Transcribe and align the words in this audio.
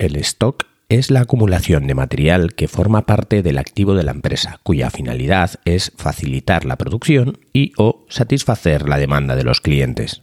El 0.00 0.16
stock 0.16 0.64
es 0.88 1.10
la 1.10 1.20
acumulación 1.20 1.86
de 1.86 1.94
material 1.94 2.54
que 2.54 2.68
forma 2.68 3.04
parte 3.04 3.42
del 3.42 3.58
activo 3.58 3.94
de 3.94 4.02
la 4.02 4.12
empresa, 4.12 4.58
cuya 4.62 4.88
finalidad 4.88 5.50
es 5.66 5.92
facilitar 5.94 6.64
la 6.64 6.76
producción 6.76 7.38
y 7.52 7.74
o 7.76 8.06
satisfacer 8.08 8.88
la 8.88 8.96
demanda 8.96 9.36
de 9.36 9.44
los 9.44 9.60
clientes. 9.60 10.22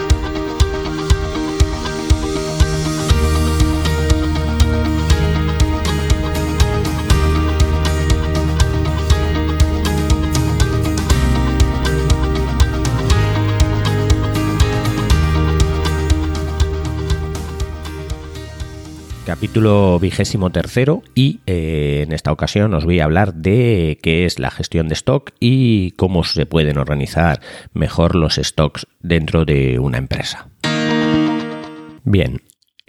Capítulo 19.31 19.97
vigésimo 19.97 20.49
tercero 20.49 21.03
y 21.15 21.39
eh, 21.45 22.03
en 22.05 22.11
esta 22.11 22.33
ocasión 22.33 22.73
os 22.73 22.83
voy 22.83 22.99
a 22.99 23.05
hablar 23.05 23.33
de 23.33 23.97
qué 24.03 24.25
es 24.25 24.39
la 24.39 24.51
gestión 24.51 24.89
de 24.89 24.93
stock 24.93 25.31
y 25.39 25.91
cómo 25.91 26.25
se 26.25 26.45
pueden 26.45 26.77
organizar 26.77 27.39
mejor 27.71 28.15
los 28.15 28.35
stocks 28.35 28.87
dentro 28.99 29.45
de 29.45 29.79
una 29.79 29.99
empresa. 29.99 30.49
Bien, 32.03 32.41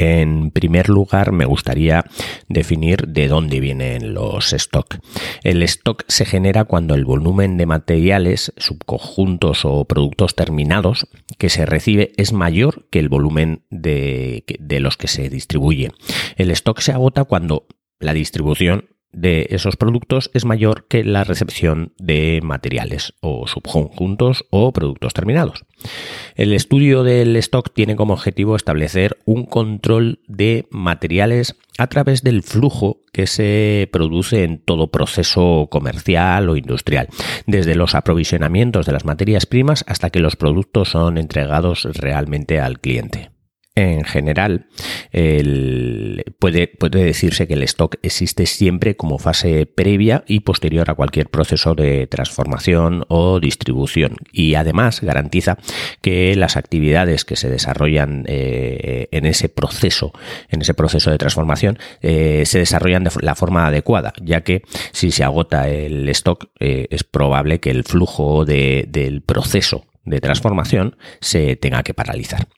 en 0.02 0.50
primer 0.50 0.88
lugar, 0.88 1.32
me 1.32 1.44
gustaría 1.44 2.04
definir 2.48 3.08
de 3.08 3.28
dónde 3.28 3.60
vienen 3.60 4.14
los 4.14 4.52
stock. 4.52 4.98
El 5.42 5.62
stock 5.62 6.04
se 6.08 6.24
genera 6.24 6.64
cuando 6.64 6.94
el 6.94 7.04
volumen 7.04 7.56
de 7.56 7.66
materiales, 7.66 8.52
subconjuntos 8.56 9.64
o 9.64 9.84
productos 9.84 10.34
terminados 10.34 11.06
que 11.38 11.48
se 11.48 11.66
recibe 11.66 12.12
es 12.16 12.32
mayor 12.32 12.86
que 12.90 12.98
el 12.98 13.08
volumen 13.08 13.64
de, 13.70 14.44
de 14.58 14.80
los 14.80 14.96
que 14.96 15.08
se 15.08 15.28
distribuye. 15.28 15.92
El 16.36 16.50
stock 16.50 16.80
se 16.80 16.92
agota 16.92 17.24
cuando 17.24 17.66
la 17.98 18.14
distribución 18.14 18.91
de 19.12 19.46
esos 19.50 19.76
productos 19.76 20.30
es 20.34 20.44
mayor 20.44 20.86
que 20.88 21.04
la 21.04 21.24
recepción 21.24 21.92
de 21.98 22.40
materiales 22.42 23.14
o 23.20 23.46
subconjuntos 23.46 24.44
o 24.50 24.72
productos 24.72 25.14
terminados. 25.14 25.64
El 26.34 26.52
estudio 26.52 27.02
del 27.02 27.36
stock 27.36 27.72
tiene 27.74 27.96
como 27.96 28.14
objetivo 28.14 28.56
establecer 28.56 29.18
un 29.24 29.44
control 29.44 30.20
de 30.28 30.66
materiales 30.70 31.56
a 31.78 31.88
través 31.88 32.22
del 32.22 32.42
flujo 32.42 33.00
que 33.12 33.26
se 33.26 33.88
produce 33.92 34.44
en 34.44 34.58
todo 34.58 34.90
proceso 34.90 35.68
comercial 35.70 36.48
o 36.48 36.56
industrial, 36.56 37.08
desde 37.46 37.74
los 37.74 37.94
aprovisionamientos 37.94 38.86
de 38.86 38.92
las 38.92 39.04
materias 39.04 39.46
primas 39.46 39.84
hasta 39.86 40.10
que 40.10 40.20
los 40.20 40.36
productos 40.36 40.90
son 40.90 41.18
entregados 41.18 41.84
realmente 41.92 42.60
al 42.60 42.80
cliente. 42.80 43.31
En 43.74 44.04
general, 44.04 44.66
puede, 46.38 46.68
puede, 46.68 47.04
decirse 47.04 47.46
que 47.46 47.54
el 47.54 47.62
stock 47.62 47.96
existe 48.02 48.44
siempre 48.44 48.96
como 48.96 49.18
fase 49.18 49.64
previa 49.64 50.24
y 50.26 50.40
posterior 50.40 50.90
a 50.90 50.94
cualquier 50.94 51.28
proceso 51.28 51.74
de 51.74 52.06
transformación 52.06 53.04
o 53.08 53.40
distribución. 53.40 54.16
Y 54.30 54.54
además 54.54 55.00
garantiza 55.00 55.58
que 56.00 56.34
las 56.36 56.56
actividades 56.56 57.24
que 57.24 57.36
se 57.36 57.48
desarrollan 57.48 58.24
eh, 58.26 59.08
en 59.10 59.26
ese 59.26 59.48
proceso, 59.48 60.12
en 60.48 60.62
ese 60.62 60.74
proceso 60.74 61.10
de 61.10 61.18
transformación, 61.18 61.78
eh, 62.00 62.44
se 62.46 62.58
desarrollan 62.58 63.04
de 63.04 63.10
la 63.20 63.34
forma 63.34 63.66
adecuada, 63.66 64.12
ya 64.22 64.42
que 64.42 64.62
si 64.92 65.10
se 65.10 65.24
agota 65.24 65.68
el 65.68 66.08
stock 66.10 66.50
eh, 66.60 66.86
es 66.90 67.04
probable 67.04 67.60
que 67.60 67.70
el 67.70 67.84
flujo 67.84 68.44
del 68.44 69.22
proceso 69.24 69.86
de 70.04 70.20
transformación 70.20 70.96
se 71.20 71.56
tenga 71.56 71.82
que 71.82 71.94
paralizar. 71.94 72.48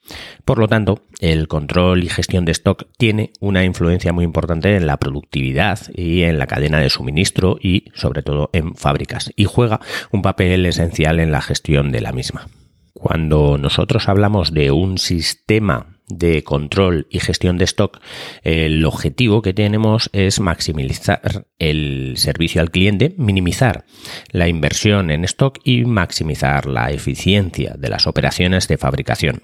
Por 0.44 0.58
lo 0.58 0.68
tanto, 0.68 1.02
el 1.20 1.48
control 1.48 2.04
y 2.04 2.08
gestión 2.08 2.44
de 2.44 2.52
stock 2.52 2.86
tiene 2.96 3.32
una 3.40 3.64
influencia 3.64 4.12
muy 4.12 4.24
importante 4.24 4.76
en 4.76 4.86
la 4.86 4.96
productividad 4.96 5.80
y 5.94 6.22
en 6.22 6.38
la 6.38 6.46
cadena 6.46 6.78
de 6.78 6.90
suministro 6.90 7.58
y 7.60 7.90
sobre 7.94 8.22
todo 8.22 8.50
en 8.52 8.74
fábricas 8.74 9.32
y 9.36 9.44
juega 9.44 9.80
un 10.10 10.22
papel 10.22 10.66
esencial 10.66 11.20
en 11.20 11.32
la 11.32 11.42
gestión 11.42 11.92
de 11.92 12.00
la 12.00 12.12
misma. 12.12 12.48
Cuando 12.94 13.58
nosotros 13.58 14.08
hablamos 14.08 14.52
de 14.52 14.70
un 14.70 14.98
sistema 14.98 15.93
de 16.08 16.44
control 16.44 17.06
y 17.10 17.20
gestión 17.20 17.58
de 17.58 17.64
stock, 17.64 18.00
el 18.42 18.84
objetivo 18.84 19.42
que 19.42 19.54
tenemos 19.54 20.10
es 20.12 20.40
maximizar 20.40 21.46
el 21.58 22.14
servicio 22.16 22.60
al 22.60 22.70
cliente, 22.70 23.14
minimizar 23.16 23.84
la 24.30 24.48
inversión 24.48 25.10
en 25.10 25.24
stock 25.24 25.58
y 25.64 25.84
maximizar 25.84 26.66
la 26.66 26.90
eficiencia 26.90 27.74
de 27.78 27.88
las 27.88 28.06
operaciones 28.06 28.68
de 28.68 28.78
fabricación. 28.78 29.42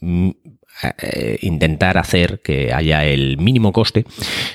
Mm, 0.00 0.30
eh, 0.98 1.38
intentar 1.42 1.98
hacer 1.98 2.40
que 2.42 2.72
haya 2.72 3.04
el 3.04 3.36
mínimo 3.36 3.72
coste 3.72 4.04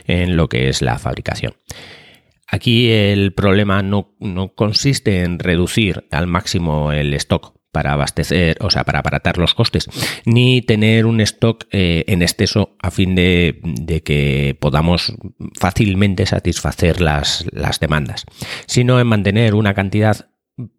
en 0.07 0.35
lo 0.35 0.49
que 0.49 0.67
es 0.67 0.81
la 0.81 0.99
fabricación. 0.99 1.53
Aquí 2.49 2.89
el 2.91 3.33
problema 3.33 3.81
no, 3.83 4.15
no 4.19 4.53
consiste 4.53 5.21
en 5.21 5.37
reducir 5.37 6.05
al 6.11 6.27
máximo 6.27 6.91
el 6.91 7.13
stock 7.13 7.56
para 7.71 7.93
abastecer, 7.93 8.57
o 8.61 8.69
sea, 8.69 8.83
para 8.83 8.99
aparatar 8.99 9.37
los 9.37 9.53
costes, 9.53 9.87
ni 10.25 10.61
tener 10.61 11.05
un 11.05 11.21
stock 11.21 11.65
eh, 11.71 12.05
en 12.07 12.21
exceso 12.21 12.75
a 12.81 12.91
fin 12.91 13.15
de, 13.15 13.61
que 14.03 14.57
podamos 14.59 15.13
fácilmente 15.59 16.25
satisfacer 16.25 17.01
las, 17.01 17.45
las 17.51 17.79
demandas, 17.79 18.25
sino 18.65 18.99
en 18.99 19.07
mantener 19.07 19.53
una 19.53 19.73
cantidad 19.73 20.29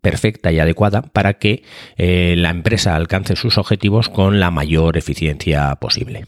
perfecta 0.00 0.50
y 0.50 0.58
adecuada 0.58 1.02
para 1.02 1.34
que 1.34 1.62
eh, 1.96 2.34
la 2.36 2.50
empresa 2.50 2.96
alcance 2.96 3.36
sus 3.36 3.58
objetivos 3.58 4.08
con 4.08 4.40
la 4.40 4.50
mayor 4.50 4.96
eficiencia 4.96 5.74
posible. 5.76 6.26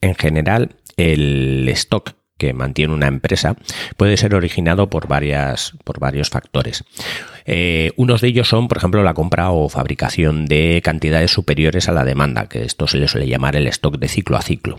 En 0.00 0.14
general, 0.14 0.76
el 0.96 1.68
stock 1.70 2.14
que 2.40 2.54
mantiene 2.54 2.94
una 2.94 3.06
empresa 3.06 3.54
puede 3.96 4.16
ser 4.16 4.34
originado 4.34 4.88
por, 4.88 5.06
varias, 5.06 5.74
por 5.84 6.00
varios 6.00 6.30
factores. 6.30 6.84
Eh, 7.52 7.90
unos 7.96 8.20
de 8.20 8.28
ellos 8.28 8.48
son, 8.48 8.68
por 8.68 8.78
ejemplo, 8.78 9.02
la 9.02 9.12
compra 9.12 9.50
o 9.50 9.68
fabricación 9.68 10.46
de 10.46 10.80
cantidades 10.84 11.32
superiores 11.32 11.88
a 11.88 11.92
la 11.92 12.04
demanda, 12.04 12.48
que 12.48 12.62
esto 12.62 12.86
se 12.86 12.96
le 12.96 13.08
suele 13.08 13.26
llamar 13.26 13.56
el 13.56 13.66
stock 13.66 13.98
de 13.98 14.06
ciclo 14.06 14.36
a 14.36 14.42
ciclo. 14.42 14.78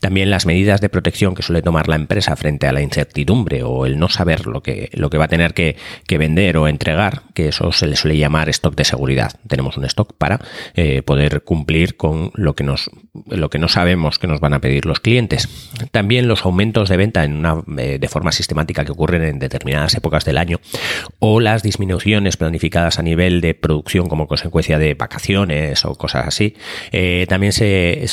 También 0.00 0.28
las 0.28 0.44
medidas 0.44 0.80
de 0.80 0.88
protección 0.88 1.36
que 1.36 1.44
suele 1.44 1.62
tomar 1.62 1.86
la 1.86 1.94
empresa 1.94 2.34
frente 2.34 2.66
a 2.66 2.72
la 2.72 2.82
incertidumbre 2.82 3.62
o 3.62 3.86
el 3.86 4.00
no 4.00 4.08
saber 4.08 4.48
lo 4.48 4.64
que, 4.64 4.90
lo 4.94 5.10
que 5.10 5.16
va 5.18 5.26
a 5.26 5.28
tener 5.28 5.54
que, 5.54 5.76
vender 6.18 6.56
o 6.56 6.66
entregar, 6.66 7.22
que 7.34 7.46
eso 7.46 7.70
se 7.70 7.86
le 7.86 7.94
suele 7.94 8.16
llamar 8.16 8.48
stock 8.48 8.74
de 8.74 8.84
seguridad. 8.84 9.30
Tenemos 9.46 9.76
un 9.76 9.84
stock 9.84 10.14
para 10.18 10.40
eh, 10.74 11.02
poder 11.02 11.42
cumplir 11.42 11.96
con 11.96 12.32
lo 12.34 12.56
que, 12.56 12.64
nos, 12.64 12.90
lo 13.28 13.48
que 13.48 13.60
no 13.60 13.68
sabemos 13.68 14.18
que 14.18 14.26
nos 14.26 14.40
van 14.40 14.54
a 14.54 14.60
pedir 14.60 14.86
los 14.86 14.98
clientes. 14.98 15.48
También 15.92 16.26
los 16.26 16.44
aumentos 16.44 16.88
de 16.88 16.96
venta 16.96 17.22
en 17.22 17.36
una, 17.36 17.62
eh, 17.76 17.98
de 18.00 18.08
forma 18.08 18.32
sistemática 18.32 18.84
que 18.84 18.90
ocurren 18.90 19.22
en 19.22 19.38
determinadas 19.38 19.94
épocas 19.94 20.24
del 20.24 20.38
año 20.38 20.58
o 21.20 21.38
las 21.38 21.62
disminuciones 21.62 22.07
planificadas 22.36 22.98
a 22.98 23.02
nivel 23.02 23.40
de 23.40 23.54
producción 23.54 24.08
como 24.08 24.26
consecuencia 24.26 24.78
de 24.78 24.94
vacaciones 24.94 25.84
o 25.84 25.94
cosas 25.94 26.26
así, 26.26 26.54
eh, 26.92 27.26
también 27.28 27.52
se, 27.52 28.04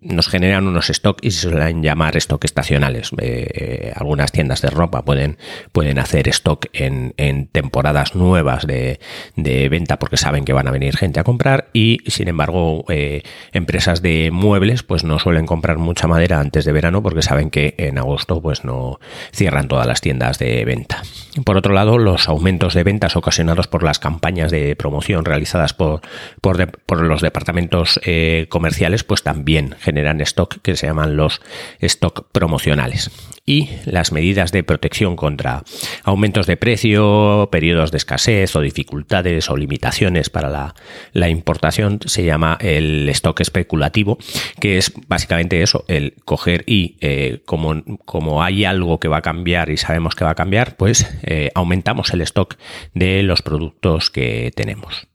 nos 0.00 0.28
generan 0.28 0.66
unos 0.66 0.90
stock 0.90 1.18
y 1.22 1.30
se 1.30 1.48
suelen 1.48 1.82
llamar 1.82 2.16
stock 2.16 2.44
estacionales. 2.44 3.10
Eh, 3.18 3.92
algunas 3.96 4.32
tiendas 4.32 4.60
de 4.62 4.70
ropa 4.70 5.04
pueden, 5.04 5.38
pueden 5.72 5.98
hacer 5.98 6.28
stock 6.28 6.66
en, 6.72 7.14
temporadas 7.52 8.14
nuevas 8.14 8.66
de, 8.66 8.98
venta 9.36 9.98
porque 9.98 10.16
saben 10.16 10.44
que 10.44 10.52
van 10.52 10.68
a 10.68 10.70
venir 10.70 10.96
gente 10.96 11.20
a 11.20 11.24
comprar 11.24 11.68
y 11.72 11.98
sin 12.06 12.28
embargo 12.28 12.84
eh, 12.88 13.22
empresas 13.52 14.02
de 14.02 14.30
muebles 14.32 14.82
pues 14.82 15.04
no 15.04 15.18
suelen 15.18 15.46
comprar 15.46 15.78
mucha 15.78 16.06
madera 16.06 16.40
antes 16.40 16.64
de 16.64 16.72
verano 16.72 17.02
porque 17.02 17.22
saben 17.22 17.50
que 17.50 17.74
en 17.78 17.98
agosto 17.98 18.40
pues 18.40 18.64
no 18.64 18.98
cierran 19.32 19.68
todas 19.68 19.86
las 19.86 20.00
tiendas 20.00 20.38
de 20.38 20.64
venta. 20.64 21.02
Por 21.44 21.56
otro 21.56 21.72
lado, 21.72 21.98
los 21.98 22.28
aumentos 22.28 22.74
de 22.74 22.82
ventas 22.82 23.16
ocasionados 23.20 23.68
por 23.68 23.82
las 23.82 23.98
campañas 23.98 24.50
de 24.50 24.74
promoción 24.76 25.24
realizadas 25.24 25.72
por, 25.72 26.00
por, 26.40 27.00
los 27.00 27.22
departamentos 27.22 28.00
eh, 28.04 28.46
comerciales, 28.48 29.04
pues 29.04 29.22
también 29.22 29.76
generan 29.80 30.20
stock 30.20 30.60
que 30.62 30.76
se 30.76 30.86
llaman 30.86 31.16
los 31.16 31.40
stock 31.80 32.26
promocionales. 32.32 33.10
Y 33.46 33.70
las 33.84 34.12
medidas 34.12 34.52
de 34.52 34.62
protección 34.62 35.16
contra 35.16 35.64
aumentos 36.04 36.46
de 36.46 36.56
precio, 36.56 37.48
periodos 37.50 37.90
de 37.90 37.96
escasez 37.96 38.54
o 38.54 38.60
dificultades 38.60 39.50
o 39.50 39.56
limitaciones 39.56 40.30
para 40.30 40.48
la, 40.48 40.74
la 41.12 41.28
importación 41.28 41.98
se 42.04 42.24
llama 42.24 42.58
el 42.60 43.08
stock 43.08 43.40
especulativo, 43.40 44.18
que 44.60 44.78
es 44.78 44.92
básicamente 45.08 45.62
eso, 45.62 45.84
el 45.88 46.14
coger 46.24 46.64
y 46.66 46.96
eh, 47.00 47.42
como, 47.44 47.82
como 48.04 48.42
hay 48.42 48.64
algo 48.64 49.00
que 49.00 49.08
va 49.08 49.18
a 49.18 49.22
cambiar 49.22 49.70
y 49.70 49.76
sabemos 49.76 50.14
que 50.14 50.24
va 50.24 50.30
a 50.30 50.34
cambiar, 50.34 50.76
pues 50.76 51.06
eh, 51.22 51.50
aumentamos 51.54 52.12
el 52.12 52.20
stock 52.22 52.56
de 52.94 53.09
los 53.22 53.42
productos 53.42 54.10
que 54.10 54.52
tenemos. 54.54 55.08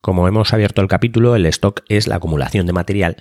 Como 0.00 0.26
hemos 0.26 0.52
abierto 0.52 0.80
el 0.80 0.88
capítulo, 0.88 1.36
el 1.36 1.46
stock 1.46 1.82
es 1.88 2.06
la 2.06 2.16
acumulación 2.16 2.66
de 2.66 2.72
material 2.72 3.16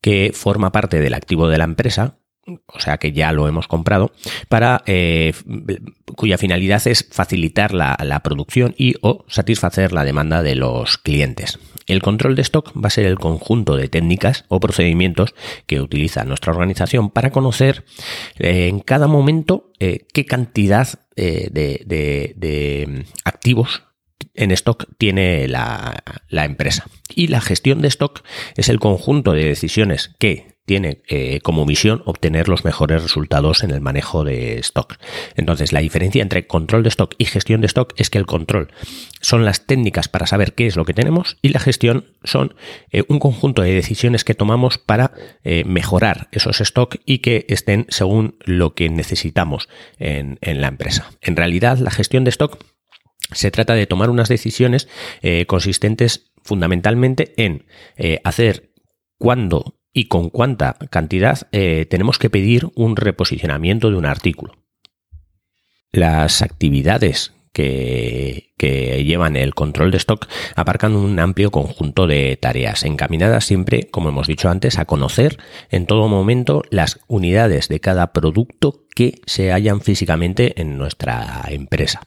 que 0.00 0.32
forma 0.34 0.72
parte 0.72 1.00
del 1.00 1.14
activo 1.14 1.48
de 1.48 1.58
la 1.58 1.64
empresa, 1.64 2.18
o 2.66 2.80
sea 2.80 2.98
que 2.98 3.12
ya 3.12 3.32
lo 3.32 3.48
hemos 3.48 3.68
comprado, 3.68 4.12
para 4.48 4.82
eh, 4.86 5.32
cuya 6.16 6.38
finalidad 6.38 6.86
es 6.86 7.06
facilitar 7.10 7.74
la, 7.74 7.96
la, 8.02 8.20
producción 8.20 8.74
y 8.76 8.94
o 9.00 9.24
satisfacer 9.28 9.92
la 9.92 10.04
demanda 10.04 10.42
de 10.42 10.54
los 10.54 10.98
clientes. 10.98 11.58
El 11.86 12.02
control 12.02 12.34
de 12.34 12.42
stock 12.42 12.72
va 12.76 12.88
a 12.88 12.90
ser 12.90 13.06
el 13.06 13.18
conjunto 13.18 13.76
de 13.76 13.88
técnicas 13.88 14.44
o 14.48 14.60
procedimientos 14.60 15.34
que 15.66 15.80
utiliza 15.80 16.24
nuestra 16.24 16.52
organización 16.52 17.10
para 17.10 17.30
conocer 17.30 17.84
eh, 18.38 18.68
en 18.68 18.80
cada 18.80 19.06
momento 19.06 19.72
eh, 19.80 20.06
qué 20.12 20.26
cantidad 20.26 20.88
de, 21.16 21.50
de, 21.52 22.34
de 22.36 23.04
activos 23.24 23.82
en 24.34 24.52
stock 24.52 24.86
tiene 24.98 25.48
la, 25.48 26.02
la, 26.28 26.44
empresa. 26.44 26.86
Y 27.14 27.26
la 27.26 27.40
gestión 27.40 27.82
de 27.82 27.88
stock 27.88 28.22
es 28.56 28.68
el 28.68 28.78
conjunto 28.78 29.32
de 29.32 29.44
decisiones 29.44 30.14
que 30.18 30.57
tiene 30.68 31.02
eh, 31.08 31.40
como 31.40 31.64
misión 31.64 32.02
obtener 32.04 32.46
los 32.46 32.64
mejores 32.64 33.02
resultados 33.02 33.64
en 33.64 33.70
el 33.70 33.80
manejo 33.80 34.22
de 34.22 34.58
stock. 34.58 34.96
Entonces, 35.34 35.72
la 35.72 35.80
diferencia 35.80 36.22
entre 36.22 36.46
control 36.46 36.82
de 36.82 36.90
stock 36.90 37.14
y 37.16 37.24
gestión 37.24 37.62
de 37.62 37.66
stock 37.66 37.94
es 37.96 38.10
que 38.10 38.18
el 38.18 38.26
control 38.26 38.68
son 39.22 39.46
las 39.46 39.66
técnicas 39.66 40.08
para 40.08 40.26
saber 40.26 40.52
qué 40.52 40.66
es 40.66 40.76
lo 40.76 40.84
que 40.84 40.92
tenemos 40.92 41.38
y 41.40 41.48
la 41.48 41.58
gestión 41.58 42.04
son 42.22 42.54
eh, 42.90 43.02
un 43.08 43.18
conjunto 43.18 43.62
de 43.62 43.72
decisiones 43.72 44.24
que 44.24 44.34
tomamos 44.34 44.76
para 44.76 45.12
eh, 45.42 45.64
mejorar 45.64 46.28
esos 46.32 46.60
stock 46.60 46.96
y 47.06 47.20
que 47.20 47.46
estén 47.48 47.86
según 47.88 48.36
lo 48.44 48.74
que 48.74 48.90
necesitamos 48.90 49.70
en, 49.98 50.38
la 50.42 50.68
empresa. 50.68 51.10
En 51.22 51.34
realidad, 51.34 51.78
la 51.78 51.90
gestión 51.90 52.24
de 52.24 52.30
stock 52.30 52.62
se 53.32 53.50
trata 53.50 53.72
de 53.74 53.86
tomar 53.86 54.10
unas 54.10 54.28
decisiones 54.28 54.88
consistentes 55.46 56.30
fundamentalmente 56.42 57.32
en 57.36 57.66
hacer 58.24 58.70
cuándo 59.18 59.78
y 59.98 60.04
con 60.04 60.30
cuánta 60.30 60.74
cantidad 60.90 61.48
eh, 61.50 61.84
tenemos 61.90 62.20
que 62.20 62.30
pedir 62.30 62.68
un 62.76 62.94
reposicionamiento 62.94 63.90
de 63.90 63.96
un 63.96 64.06
artículo. 64.06 64.54
Las 65.90 66.40
actividades 66.40 67.34
que, 67.52 68.52
que, 68.56 69.04
llevan 69.04 69.36
el 69.36 69.54
control 69.54 69.90
de 69.90 69.98
stock 69.98 70.26
aparcan 70.56 70.94
un 70.94 71.18
amplio 71.18 71.50
conjunto 71.50 72.06
de 72.06 72.36
tareas 72.36 72.84
encaminadas 72.84 73.44
siempre, 73.44 73.88
como 73.90 74.08
hemos 74.08 74.26
dicho 74.26 74.48
antes, 74.48 74.78
a 74.78 74.84
conocer 74.84 75.38
en 75.70 75.86
todo 75.86 76.08
momento 76.08 76.62
las 76.70 77.00
unidades 77.06 77.68
de 77.68 77.80
cada 77.80 78.12
producto 78.12 78.84
que 78.94 79.20
se 79.26 79.52
hallan 79.52 79.80
físicamente 79.80 80.60
en 80.60 80.76
nuestra 80.76 81.44
empresa. 81.48 82.02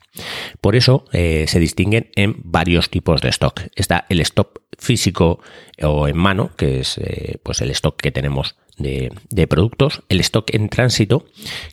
Por 0.60 0.76
eso 0.76 1.06
eh, 1.14 1.46
se 1.48 1.60
distinguen 1.60 2.10
en 2.16 2.36
varios 2.44 2.90
tipos 2.90 3.22
de 3.22 3.30
stock. 3.30 3.62
Está 3.76 4.06
el 4.10 4.20
stock 4.20 4.62
físico 4.78 5.40
o 5.82 6.10
en 6.10 6.18
mano, 6.18 6.52
que 6.58 6.82
es 6.82 6.98
eh, 6.98 7.38
pues 7.44 7.62
el 7.62 7.72
stock 7.72 7.96
que 7.96 8.12
tenemos 8.12 8.58
de, 8.78 9.12
de 9.30 9.48
productos, 9.48 10.04
el 10.10 10.20
stock 10.20 10.54
en 10.54 10.68
tránsito, 10.68 11.26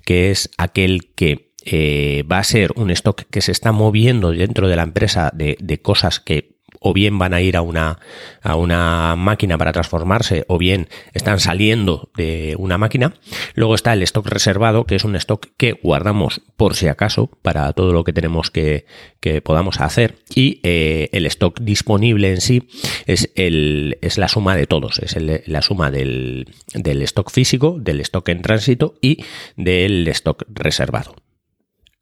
que 0.04 0.30
es 0.30 0.50
aquel 0.56 1.10
que 1.14 1.47
eh, 1.70 2.24
va 2.30 2.38
a 2.38 2.44
ser 2.44 2.72
un 2.76 2.90
stock 2.90 3.24
que 3.30 3.42
se 3.42 3.52
está 3.52 3.72
moviendo 3.72 4.30
dentro 4.30 4.68
de 4.68 4.76
la 4.76 4.84
empresa 4.84 5.30
de, 5.34 5.80
cosas 5.82 6.18
que 6.18 6.56
o 6.80 6.94
bien 6.94 7.18
van 7.18 7.34
a 7.34 7.42
ir 7.42 7.56
a 7.56 7.62
una, 7.62 7.98
a 8.40 8.56
una 8.56 9.16
máquina 9.16 9.58
para 9.58 9.72
transformarse 9.72 10.44
o 10.48 10.56
bien 10.56 10.88
están 11.12 11.40
saliendo 11.40 12.10
de 12.16 12.54
una 12.58 12.78
máquina. 12.78 13.14
Luego 13.54 13.74
está 13.74 13.92
el 13.92 14.02
stock 14.02 14.26
reservado, 14.28 14.84
que 14.84 14.94
es 14.94 15.04
un 15.04 15.16
stock 15.16 15.46
que 15.56 15.72
guardamos 15.72 16.40
por 16.56 16.74
si 16.74 16.88
acaso 16.88 17.30
para 17.42 17.72
todo 17.74 17.92
lo 17.92 18.04
que 18.04 18.14
tenemos 18.14 18.50
que, 18.50 18.86
que 19.20 19.42
podamos 19.42 19.80
hacer. 19.80 20.16
Y 20.34 20.60
eh, 20.62 21.10
el 21.12 21.26
stock 21.26 21.60
disponible 21.60 22.30
en 22.30 22.40
sí 22.40 22.68
es, 23.06 23.30
el, 23.34 23.98
es 24.00 24.16
la 24.16 24.28
suma 24.28 24.56
de 24.56 24.66
todos, 24.66 25.00
es 25.00 25.16
la 25.46 25.62
suma 25.62 25.90
del, 25.90 26.48
del 26.72 27.02
stock 27.02 27.30
físico, 27.30 27.76
del 27.78 28.00
stock 28.00 28.28
en 28.28 28.40
tránsito 28.40 28.94
y 29.02 29.24
del 29.56 30.08
stock 30.08 30.44
reservado. 30.48 31.16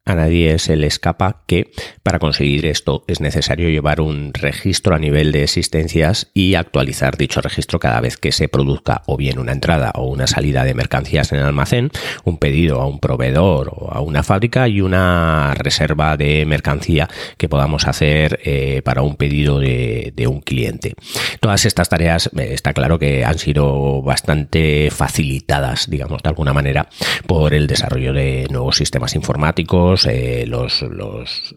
A 0.07 0.15
nadie 0.15 0.57
se 0.57 0.77
le 0.77 0.87
escapa 0.87 1.41
que 1.47 1.69
para 2.01 2.17
conseguir 2.17 2.65
esto 2.65 3.03
es 3.07 3.19
necesario 3.19 3.67
llevar 3.67 3.99
un 3.99 4.33
registro 4.33 4.95
a 4.95 4.99
nivel 4.99 5.33
de 5.33 5.43
existencias 5.43 6.31
y 6.33 6.55
actualizar 6.55 7.17
dicho 7.17 7.41
registro 7.41 7.77
cada 7.77 7.99
vez 7.99 8.15
que 8.15 8.31
se 8.31 8.47
produzca 8.47 9.01
o 9.05 9.17
bien 9.17 9.37
una 9.37 9.51
entrada 9.51 9.91
o 9.95 10.05
una 10.05 10.25
salida 10.25 10.63
de 10.63 10.75
mercancías 10.75 11.33
en 11.33 11.39
el 11.39 11.45
almacén, 11.45 11.91
un 12.23 12.37
pedido 12.37 12.79
a 12.79 12.87
un 12.87 12.99
proveedor 12.99 13.73
o 13.75 13.91
a 13.91 13.99
una 13.99 14.23
fábrica 14.23 14.69
y 14.69 14.79
una 14.79 15.53
reserva 15.55 16.15
de 16.15 16.45
mercancía 16.45 17.09
que 17.35 17.49
podamos 17.49 17.85
hacer 17.85 18.39
eh, 18.45 18.81
para 18.85 19.01
un 19.01 19.17
pedido 19.17 19.59
de, 19.59 20.13
un 20.25 20.39
cliente. 20.39 20.93
Todas 21.41 21.65
estas 21.65 21.89
tareas 21.89 22.29
eh, 22.37 22.51
está 22.53 22.71
claro 22.71 22.97
que 22.97 23.25
han 23.25 23.39
sido 23.39 24.01
bastante 24.01 24.89
facilitadas, 24.89 25.89
digamos, 25.89 26.23
de 26.23 26.29
alguna 26.29 26.53
manera 26.53 26.87
por 27.25 27.53
el 27.53 27.67
desarrollo 27.67 28.13
de 28.13 28.47
nuevos 28.49 28.77
sistemas 28.77 29.13
informáticos 29.13 29.96
eh, 30.05 30.45
los, 30.47 30.83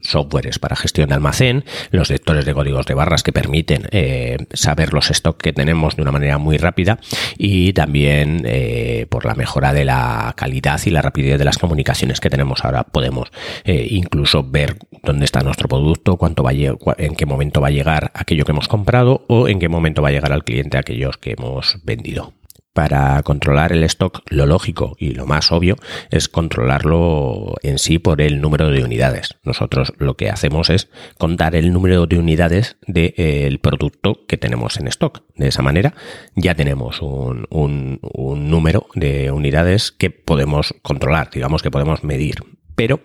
softwares 0.03 0.59
para 0.59 0.77
gestión 0.77 1.09
de 1.09 1.15
almacén, 1.15 1.65
los 1.91 2.11
lectores 2.11 2.45
de 2.45 2.55
códigos 2.55 2.87
de 2.87 2.95
barras 2.95 3.23
que 3.23 3.33
permiten 3.33 3.87
eh, 3.91 4.39
saber 4.53 4.93
los 4.93 5.07
stocks 5.09 5.43
que 5.43 5.53
tenemos 5.53 5.97
de 5.97 6.03
una 6.03 6.13
manera 6.13 6.39
muy 6.39 6.57
rápida 6.57 6.99
y 7.39 7.73
también 7.73 8.43
eh, 8.45 9.07
por 9.09 9.25
la 9.25 9.35
mejora 9.35 9.73
de 9.73 9.85
la 9.85 10.33
calidad 10.37 10.81
y 10.85 10.91
la 10.91 11.03
rapidez 11.03 11.39
de 11.39 11.45
las 11.45 11.59
comunicaciones 11.59 12.21
que 12.21 12.31
tenemos. 12.31 12.65
Ahora 12.65 12.85
podemos 12.85 13.31
incluso 13.65 14.43
ver 14.43 14.77
dónde 15.03 15.25
está 15.25 15.41
nuestro 15.41 15.69
producto, 15.69 16.17
cuánto 16.17 16.43
va 16.43 16.53
en 16.53 17.15
qué 17.17 17.27
momento 17.27 17.61
va 17.61 17.69
a 17.69 17.73
llegar 17.73 18.11
aquello 18.15 18.45
que 18.45 18.53
hemos 18.53 18.69
comprado 18.69 19.25
o 19.29 19.49
en 19.49 19.59
qué 19.59 19.69
momento 19.69 20.03
va 20.03 20.09
a 20.09 20.13
llegar 20.13 20.33
al 20.33 20.45
cliente 20.45 20.79
aquellos 20.79 21.17
que 21.19 21.33
hemos 21.33 21.79
vendido 21.85 22.40
para 22.73 23.23
controlar 23.23 23.73
el 23.73 23.83
stock, 23.85 24.23
lo 24.31 24.47
lógico 24.47 24.97
y 24.99 25.15
lo 25.15 25.27
más 25.27 25.51
obvio 25.53 25.77
es 26.11 26.29
controlarlo 26.29 27.55
en 27.63 27.79
sí 27.79 27.99
por 27.99 28.21
el 28.21 28.41
número 28.41 28.71
de 28.71 28.85
unidades. 28.85 29.37
Nosotros 29.43 29.93
lo 29.99 30.17
que 30.17 30.31
hacemos 30.31 30.71
es 30.71 30.89
contar 31.19 31.55
el 31.57 31.73
número 31.73 32.07
de 32.07 32.19
unidades 32.19 32.77
del 32.87 33.15
de, 33.17 33.59
producto 33.61 34.27
que 34.27 34.37
tenemos 34.37 34.79
en 34.79 34.89
stock. 34.89 35.23
De 35.35 35.49
esa 35.49 35.63
manera 35.63 35.95
ya 36.37 36.55
tenemos 36.55 37.03
un, 37.03 37.47
un, 37.51 37.99
un 38.03 38.51
número 38.51 38.87
de 38.95 39.31
unidades 39.31 39.91
que 39.91 40.11
podemos 40.11 40.75
controlar, 40.83 41.31
digamos 41.31 41.63
que 41.63 41.71
podemos 41.71 42.05
medir. 42.05 42.37
Pero 42.77 43.01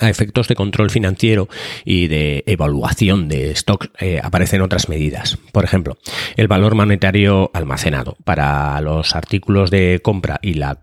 a 0.00 0.08
efectos 0.08 0.48
de 0.48 0.54
control 0.54 0.90
financiero 0.90 1.48
y 1.84 2.08
de 2.08 2.44
evaluación 2.46 3.28
de 3.28 3.50
stock 3.52 3.88
eh, 4.00 4.20
aparecen 4.22 4.62
otras 4.62 4.88
medidas. 4.88 5.38
Por 5.52 5.64
ejemplo, 5.64 5.96
el 6.36 6.48
valor 6.48 6.74
monetario 6.74 7.50
almacenado 7.54 8.16
para 8.24 8.80
los 8.80 9.14
artículos 9.14 9.70
de 9.70 10.00
compra 10.02 10.38
y 10.42 10.54
la 10.54 10.80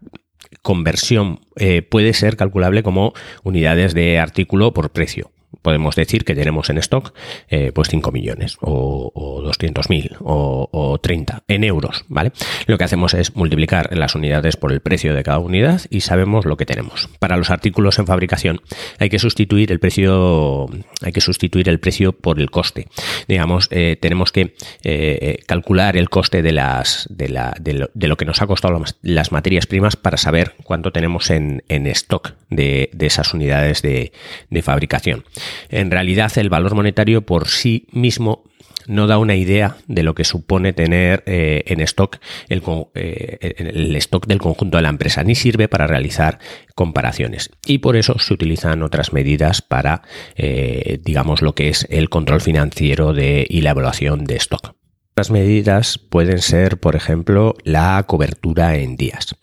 conversión 0.62 1.41
eh, 1.55 1.81
puede 1.81 2.13
ser 2.13 2.38
calculable 2.38 2.83
como 2.83 3.13
unidades 3.43 3.93
de 3.93 4.19
artículo 4.19 4.74
por 4.74 4.91
precio 4.91 5.31
podemos 5.61 5.95
decir 5.95 6.25
que 6.25 6.35
tenemos 6.35 6.69
en 6.69 6.77
stock 6.79 7.13
eh, 7.49 7.71
pues 7.73 7.89
5 7.89 8.11
millones 8.11 8.57
o, 8.61 9.11
o 9.13 9.41
200 9.41 9.89
mil 9.89 10.15
o, 10.19 10.69
o, 10.71 10.97
30 10.99 11.43
en 11.47 11.63
euros, 11.63 12.05
¿vale? 12.07 12.31
Lo 12.67 12.77
que 12.77 12.83
hacemos 12.83 13.13
es 13.13 13.35
multiplicar 13.35 13.95
las 13.97 14.15
unidades 14.15 14.57
por 14.57 14.71
el 14.71 14.81
precio 14.81 15.13
de 15.13 15.23
cada 15.23 15.39
unidad 15.39 15.81
y 15.89 16.01
sabemos 16.01 16.45
lo 16.45 16.57
que 16.57 16.65
tenemos. 16.65 17.09
Para 17.19 17.37
los 17.37 17.49
artículos 17.49 17.99
en 17.99 18.07
fabricación 18.07 18.61
hay 18.99 19.09
que 19.09 19.19
sustituir 19.19 19.71
el 19.71 19.79
precio 19.79 20.67
hay 21.01 21.11
que 21.11 21.21
sustituir 21.21 21.69
el 21.69 21.79
precio 21.79 22.13
por 22.13 22.39
el 22.39 22.49
coste. 22.49 22.87
Digamos, 23.27 23.67
eh, 23.71 23.97
tenemos 23.99 24.31
que 24.31 24.55
eh, 24.83 25.39
calcular 25.45 25.97
el 25.97 26.09
coste 26.09 26.41
de 26.41 26.51
las 26.51 27.07
de, 27.09 27.29
la, 27.29 27.55
de, 27.59 28.07
lo, 28.07 28.17
que 28.17 28.25
nos 28.25 28.41
ha 28.41 28.47
costado 28.47 28.81
las 29.01 29.31
materias 29.31 29.65
primas 29.65 29.95
para 29.95 30.17
saber 30.17 30.55
cuánto 30.63 30.91
tenemos 30.91 31.29
en, 31.29 31.63
en 31.67 31.87
stock 31.87 32.33
de, 32.51 32.91
de 32.93 33.08
esas 33.08 33.34
unidades 33.34 33.81
de, 33.81 34.12
de 34.51 34.62
fabricación. 34.62 35.24
En 35.70 35.89
realidad, 35.89 36.31
el 36.38 36.50
valor 36.50 36.75
monetario 36.75 37.25
por 37.25 37.48
sí 37.48 37.88
mismo 37.91 38.43
no 38.88 39.08
da 39.08 39.17
una 39.17 39.36
idea 39.36 39.77
de 39.88 40.03
lo 40.03 40.15
que 40.15 40.24
supone 40.24 40.74
tener 40.74 41.24
eh, 41.25 41.63
en 41.67 41.81
stock 41.81 42.17
el, 42.50 42.62
eh, 42.96 43.53
el, 43.58 43.96
stock 43.98 44.27
del 44.27 44.39
conjunto 44.39 44.77
de 44.77 44.84
la 44.84 44.89
empresa, 44.89 45.24
ni 45.24 45.36
sirve 45.36 45.67
para 45.67 45.88
realizar 45.88 46.39
comparaciones. 46.75 47.51
Y 47.65 47.79
por 47.79 47.96
eso 47.96 48.20
se 48.20 48.34
utilizan 48.34 48.84
otras 48.84 49.13
medidas 49.13 49.62
para, 49.62 50.01
eh, 50.36 51.00
digamos, 51.03 51.41
lo 51.41 51.55
que 51.55 51.70
es 51.70 51.88
el 51.89 52.10
control 52.10 52.41
financiero 52.41 53.13
de, 53.13 53.46
y 53.50 53.62
la 53.62 53.72
evaluación 53.72 54.25
de 54.25 54.36
stock. 54.36 54.75
Las 55.15 55.29
medidas 55.29 55.98
pueden 55.98 56.39
ser, 56.39 56.79
por 56.79 56.96
ejemplo, 56.96 57.55
la 57.63 58.03
cobertura 58.08 58.75
en 58.77 58.96
días. 58.96 59.36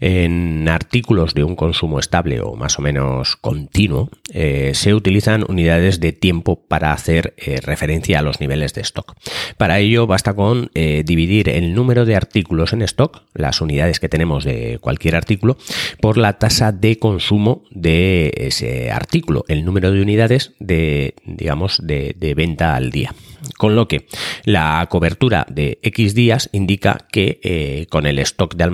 En 0.00 0.68
artículos 0.68 1.34
de 1.34 1.44
un 1.44 1.54
consumo 1.54 1.98
estable 1.98 2.40
o 2.40 2.56
más 2.56 2.78
o 2.78 2.82
menos 2.82 3.36
continuo, 3.36 4.10
eh, 4.32 4.72
se 4.74 4.94
utilizan 4.94 5.44
unidades 5.48 6.00
de 6.00 6.12
tiempo 6.12 6.64
para 6.66 6.92
hacer 6.92 7.34
eh, 7.36 7.60
referencia 7.60 8.18
a 8.18 8.22
los 8.22 8.40
niveles 8.40 8.74
de 8.74 8.80
stock. 8.80 9.14
Para 9.58 9.78
ello 9.78 10.06
basta 10.06 10.34
con 10.34 10.70
eh, 10.74 11.02
dividir 11.04 11.48
el 11.48 11.74
número 11.74 12.04
de 12.04 12.16
artículos 12.16 12.72
en 12.72 12.82
stock, 12.82 13.22
las 13.34 13.60
unidades 13.60 14.00
que 14.00 14.08
tenemos 14.08 14.44
de 14.44 14.78
cualquier 14.80 15.16
artículo, 15.16 15.56
por 16.00 16.16
la 16.16 16.38
tasa 16.38 16.72
de 16.72 16.98
consumo 16.98 17.64
de 17.70 18.32
ese 18.36 18.90
artículo, 18.90 19.44
el 19.48 19.64
número 19.64 19.92
de 19.92 20.02
unidades 20.02 20.52
de, 20.58 21.14
digamos, 21.24 21.80
de, 21.82 22.34
venta 22.36 22.74
al 22.74 22.90
día. 22.90 23.14
Con 23.58 23.76
lo 23.76 23.88
que 23.88 24.06
la 24.44 24.86
cobertura 24.88 25.46
de 25.50 25.78
X 25.82 26.14
días 26.14 26.48
indica 26.52 27.06
que 27.10 27.86
con 27.90 28.06
el 28.06 28.18
stock 28.20 28.54
de 28.54 28.64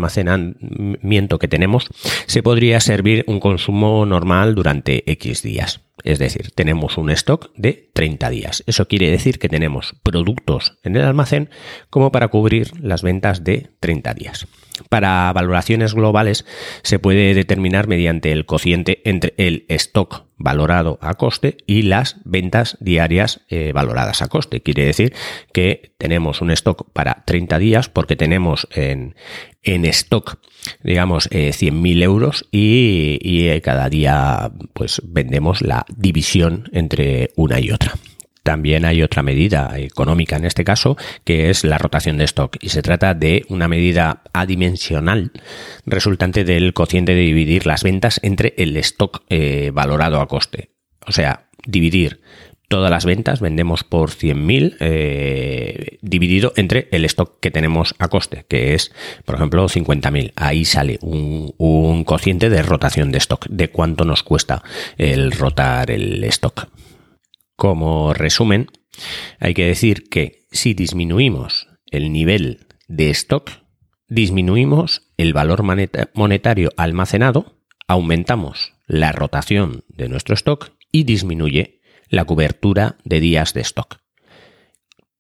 almacenamiento 0.69 1.39
que 1.39 1.49
tenemos 1.49 1.89
se 2.27 2.43
podría 2.43 2.81
servir 2.81 3.25
un 3.27 3.41
consumo 3.41 4.07
normal 4.07 4.55
durante 4.55 5.11
X 5.11 5.43
días. 5.43 5.81
Es 6.05 6.19
decir, 6.19 6.53
tenemos 6.55 6.97
un 6.97 7.11
stock 7.11 7.51
de 7.57 7.91
30 7.93 8.31
días. 8.31 8.63
Eso 8.67 8.87
quiere 8.87 9.11
decir 9.11 9.39
que 9.39 9.49
tenemos 9.49 9.97
productos 10.03 10.79
en 10.85 10.97
el 10.97 11.03
almacén 11.03 11.51
como 11.91 12.13
para 12.13 12.29
cubrir 12.29 12.71
las 12.81 13.03
ventas 13.03 13.43
de 13.43 13.71
30 13.81 14.15
días. 14.15 14.47
Para 14.89 15.33
valoraciones 15.33 15.95
globales 15.95 16.47
se 16.83 17.01
puede 17.01 17.35
determinar 17.35 17.89
mediante 17.89 18.31
el 18.31 18.47
cociente 18.47 19.03
entre 19.05 19.35
el 19.37 19.65
stock 19.69 20.27
valorado 20.37 20.99
a 21.03 21.15
coste 21.15 21.57
y 21.67 21.83
las 21.83 22.17
ventas 22.25 22.77
diarias 22.81 23.41
eh, 23.49 23.73
valoradas 23.75 24.23
a 24.23 24.29
coste. 24.29 24.63
Quiere 24.63 24.85
decir 24.85 25.15
que 25.53 25.95
tenemos 25.99 26.41
un 26.41 26.53
stock 26.53 26.93
para 26.93 27.25
30 27.27 27.59
días 27.59 27.89
porque 27.89 28.15
tenemos 28.15 28.69
en, 28.71 29.17
en 29.63 29.85
stock, 29.87 30.39
digamos, 30.83 31.31
100.000 31.31 32.01
eh, 32.01 32.05
euros 32.05 32.47
y, 32.51 33.19
y 33.23 33.49
eh, 33.49 33.61
cada 33.61 33.89
día 33.89 34.53
pues 34.73 35.03
vendemos 35.05 35.63
la 35.63 35.85
división 35.89 36.69
entre 36.73 37.31
una 37.37 37.61
y 37.61 37.71
otra. 37.71 37.95
También 38.49 38.87
hay 38.87 39.03
otra 39.03 39.23
medida 39.23 39.79
económica 39.79 40.37
en 40.37 40.47
este 40.47 40.65
caso, 40.65 40.97
que 41.25 41.51
es 41.51 41.65
la 41.65 41.77
rotación 41.77 42.17
de 42.17 42.25
stock. 42.25 42.57
Y 42.63 42.71
se 42.71 42.81
trata 42.81 43.13
de 43.13 43.45
una 43.51 43.69
medida 43.69 44.23
adimensional 44.33 45.33
resultante 45.85 46.45
del 46.45 46.73
cociente 46.73 47.15
de 47.15 47.21
dividir 47.21 47.67
las 47.67 47.83
ventas 47.83 48.21
entre 48.23 48.55
el 48.57 48.75
stock 48.79 49.23
eh, 49.29 49.71
valorado 49.75 50.19
a 50.19 50.29
coste. 50.29 50.71
O 51.07 51.13
sea, 51.13 51.51
dividir 51.67 52.23
todas 52.69 52.91
las 52.91 53.05
ventas, 53.05 53.41
vendemos 53.41 53.83
por 53.83 54.11
100.000 54.11 54.77
eh, 54.81 55.99
dividido 56.03 56.53
entre 56.57 56.89
el 56.93 57.05
stock 57.07 57.41
que 57.41 57.51
tenemos 57.51 57.95
a 57.99 58.09
coste, 58.09 58.45
que 58.49 58.75
es, 58.75 58.93
por 59.25 59.35
ejemplo, 59.35 59.67
50.000. 59.67 60.33
Ahí 60.37 60.65
sale 60.65 60.99
un, 61.01 61.55
un 61.57 62.05
cociente 62.05 62.51
de 62.51 62.63
rotación 62.63 63.11
de 63.11 63.19
stock, 63.19 63.47
de 63.49 63.69
cuánto 63.69 64.05
nos 64.05 64.23
cuesta 64.23 64.63
el 64.99 65.33
rotar 65.33 65.91
el 65.91 66.23
stock. 66.25 66.69
Como 67.57 68.15
resumen, 68.15 68.69
hay 69.41 69.55
que 69.55 69.67
decir 69.67 70.09
que 70.09 70.47
si 70.53 70.75
disminuimos 70.75 71.69
el 71.91 72.13
nivel 72.13 72.67
de 72.87 73.11
stock, 73.11 73.51
disminuimos 74.09 75.11
el 75.17 75.33
valor 75.33 75.63
monetario 76.15 76.71
almacenado, 76.77 77.57
aumentamos 77.87 78.75
la 78.87 79.13
rotación 79.13 79.85
de 79.89 80.09
nuestro 80.09 80.35
stock 80.35 80.73
y 80.93 81.05
disminuye 81.05 81.78
la 82.09 82.25
cobertura 82.25 82.97
de 83.05 83.21
días 83.21 83.55
de 83.55 83.61
stock. 83.61 83.99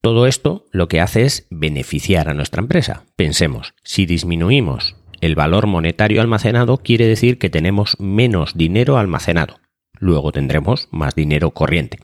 Todo 0.01 0.27
esto 0.27 0.67
lo 0.71 0.89
que 0.89 1.01
hace 1.01 1.23
es 1.23 1.47
beneficiar 1.51 2.29
a 2.29 2.35
nuestra 2.35 2.63
empresa. 2.63 3.05
Pensemos, 3.17 3.75
si 3.83 4.07
disminuimos 4.07 4.97
el 5.21 5.35
valor 5.35 5.67
monetario 5.67 6.21
almacenado, 6.21 6.79
quiere 6.79 7.07
decir 7.07 7.39
que 7.39 7.51
tenemos 7.51 7.97
menos 7.99 8.57
dinero 8.57 8.99
almacenado. 8.99 9.61
Luego 10.01 10.31
tendremos 10.31 10.89
más 10.93 11.15
dinero 11.15 11.51
corriente. 11.51 11.99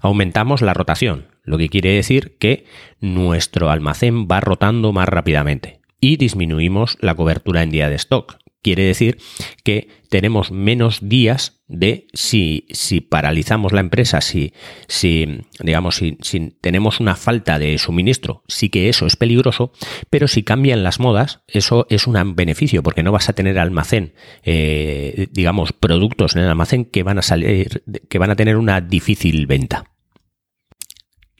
Aumentamos 0.00 0.62
la 0.62 0.74
rotación, 0.74 1.26
lo 1.42 1.58
que 1.58 1.68
quiere 1.68 1.90
decir 1.90 2.36
que 2.38 2.64
nuestro 3.00 3.70
almacén 3.70 4.28
va 4.28 4.40
rotando 4.40 4.92
más 4.92 5.08
rápidamente. 5.08 5.80
Y 6.00 6.16
disminuimos 6.16 6.96
la 7.00 7.14
cobertura 7.14 7.62
en 7.62 7.70
día 7.70 7.88
de 7.88 7.96
stock, 7.96 8.38
quiere 8.64 8.82
decir 8.82 9.18
que 9.62 9.88
tenemos 10.08 10.50
menos 10.50 11.06
días 11.06 11.60
de 11.68 12.08
si, 12.14 12.66
si 12.70 13.00
paralizamos 13.02 13.72
la 13.72 13.80
empresa, 13.80 14.20
si, 14.22 14.54
si 14.88 15.42
digamos, 15.60 15.96
si, 15.96 16.16
tenemos 16.60 16.98
una 16.98 17.14
falta 17.14 17.58
de 17.58 17.76
suministro, 17.78 18.42
sí 18.48 18.70
que 18.70 18.88
eso 18.88 19.06
es 19.06 19.16
peligroso, 19.16 19.72
pero 20.08 20.26
si 20.26 20.42
cambian 20.42 20.82
las 20.82 20.98
modas, 20.98 21.42
eso 21.46 21.86
es 21.90 22.06
un 22.06 22.34
beneficio, 22.34 22.82
porque 22.82 23.02
no 23.02 23.12
vas 23.12 23.28
a 23.28 23.34
tener 23.34 23.58
almacén, 23.58 24.14
eh, 24.44 25.28
digamos, 25.30 25.72
productos 25.72 26.34
en 26.34 26.42
el 26.42 26.48
almacén 26.48 26.86
que 26.86 27.02
van 27.02 27.18
a 27.18 27.22
salir, 27.22 27.82
que 28.08 28.18
van 28.18 28.30
a 28.30 28.36
tener 28.36 28.56
una 28.56 28.80
difícil 28.80 29.46
venta. 29.46 29.92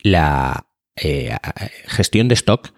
La 0.03 0.67
eh, 0.97 1.37
gestión 1.87 2.29
de 2.29 2.35
stock 2.35 2.73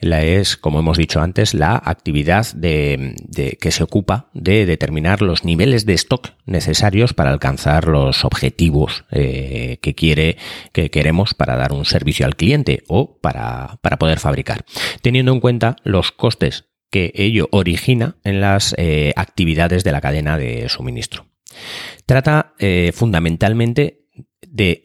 la 0.00 0.22
es, 0.24 0.56
como 0.56 0.78
hemos 0.78 0.96
dicho 0.96 1.20
antes, 1.20 1.52
la 1.52 1.80
actividad 1.84 2.46
de, 2.54 3.14
que 3.60 3.70
se 3.70 3.82
ocupa 3.82 4.30
de 4.32 4.64
determinar 4.64 5.20
los 5.20 5.44
niveles 5.44 5.84
de 5.84 5.92
stock 5.92 6.30
necesarios 6.46 7.12
para 7.12 7.30
alcanzar 7.30 7.86
los 7.86 8.24
objetivos 8.24 9.04
eh, 9.10 9.78
que 9.82 9.94
quiere 9.94 10.38
que 10.72 10.90
queremos 10.90 11.34
para 11.34 11.56
dar 11.56 11.72
un 11.72 11.84
servicio 11.84 12.24
al 12.24 12.36
cliente 12.36 12.84
o 12.88 13.18
para, 13.20 13.78
para 13.82 13.98
poder 13.98 14.18
fabricar, 14.18 14.64
teniendo 15.02 15.32
en 15.32 15.40
cuenta 15.40 15.76
los 15.84 16.10
costes 16.10 16.70
que 16.90 17.12
ello 17.16 17.50
origina 17.52 18.16
en 18.24 18.40
las 18.40 18.74
eh, 18.78 19.12
actividades 19.14 19.84
de 19.84 19.92
la 19.92 20.00
cadena 20.00 20.38
de 20.38 20.70
suministro. 20.70 21.26
Trata 22.06 22.54
fundamentalmente 22.92 24.06
de 24.40 24.82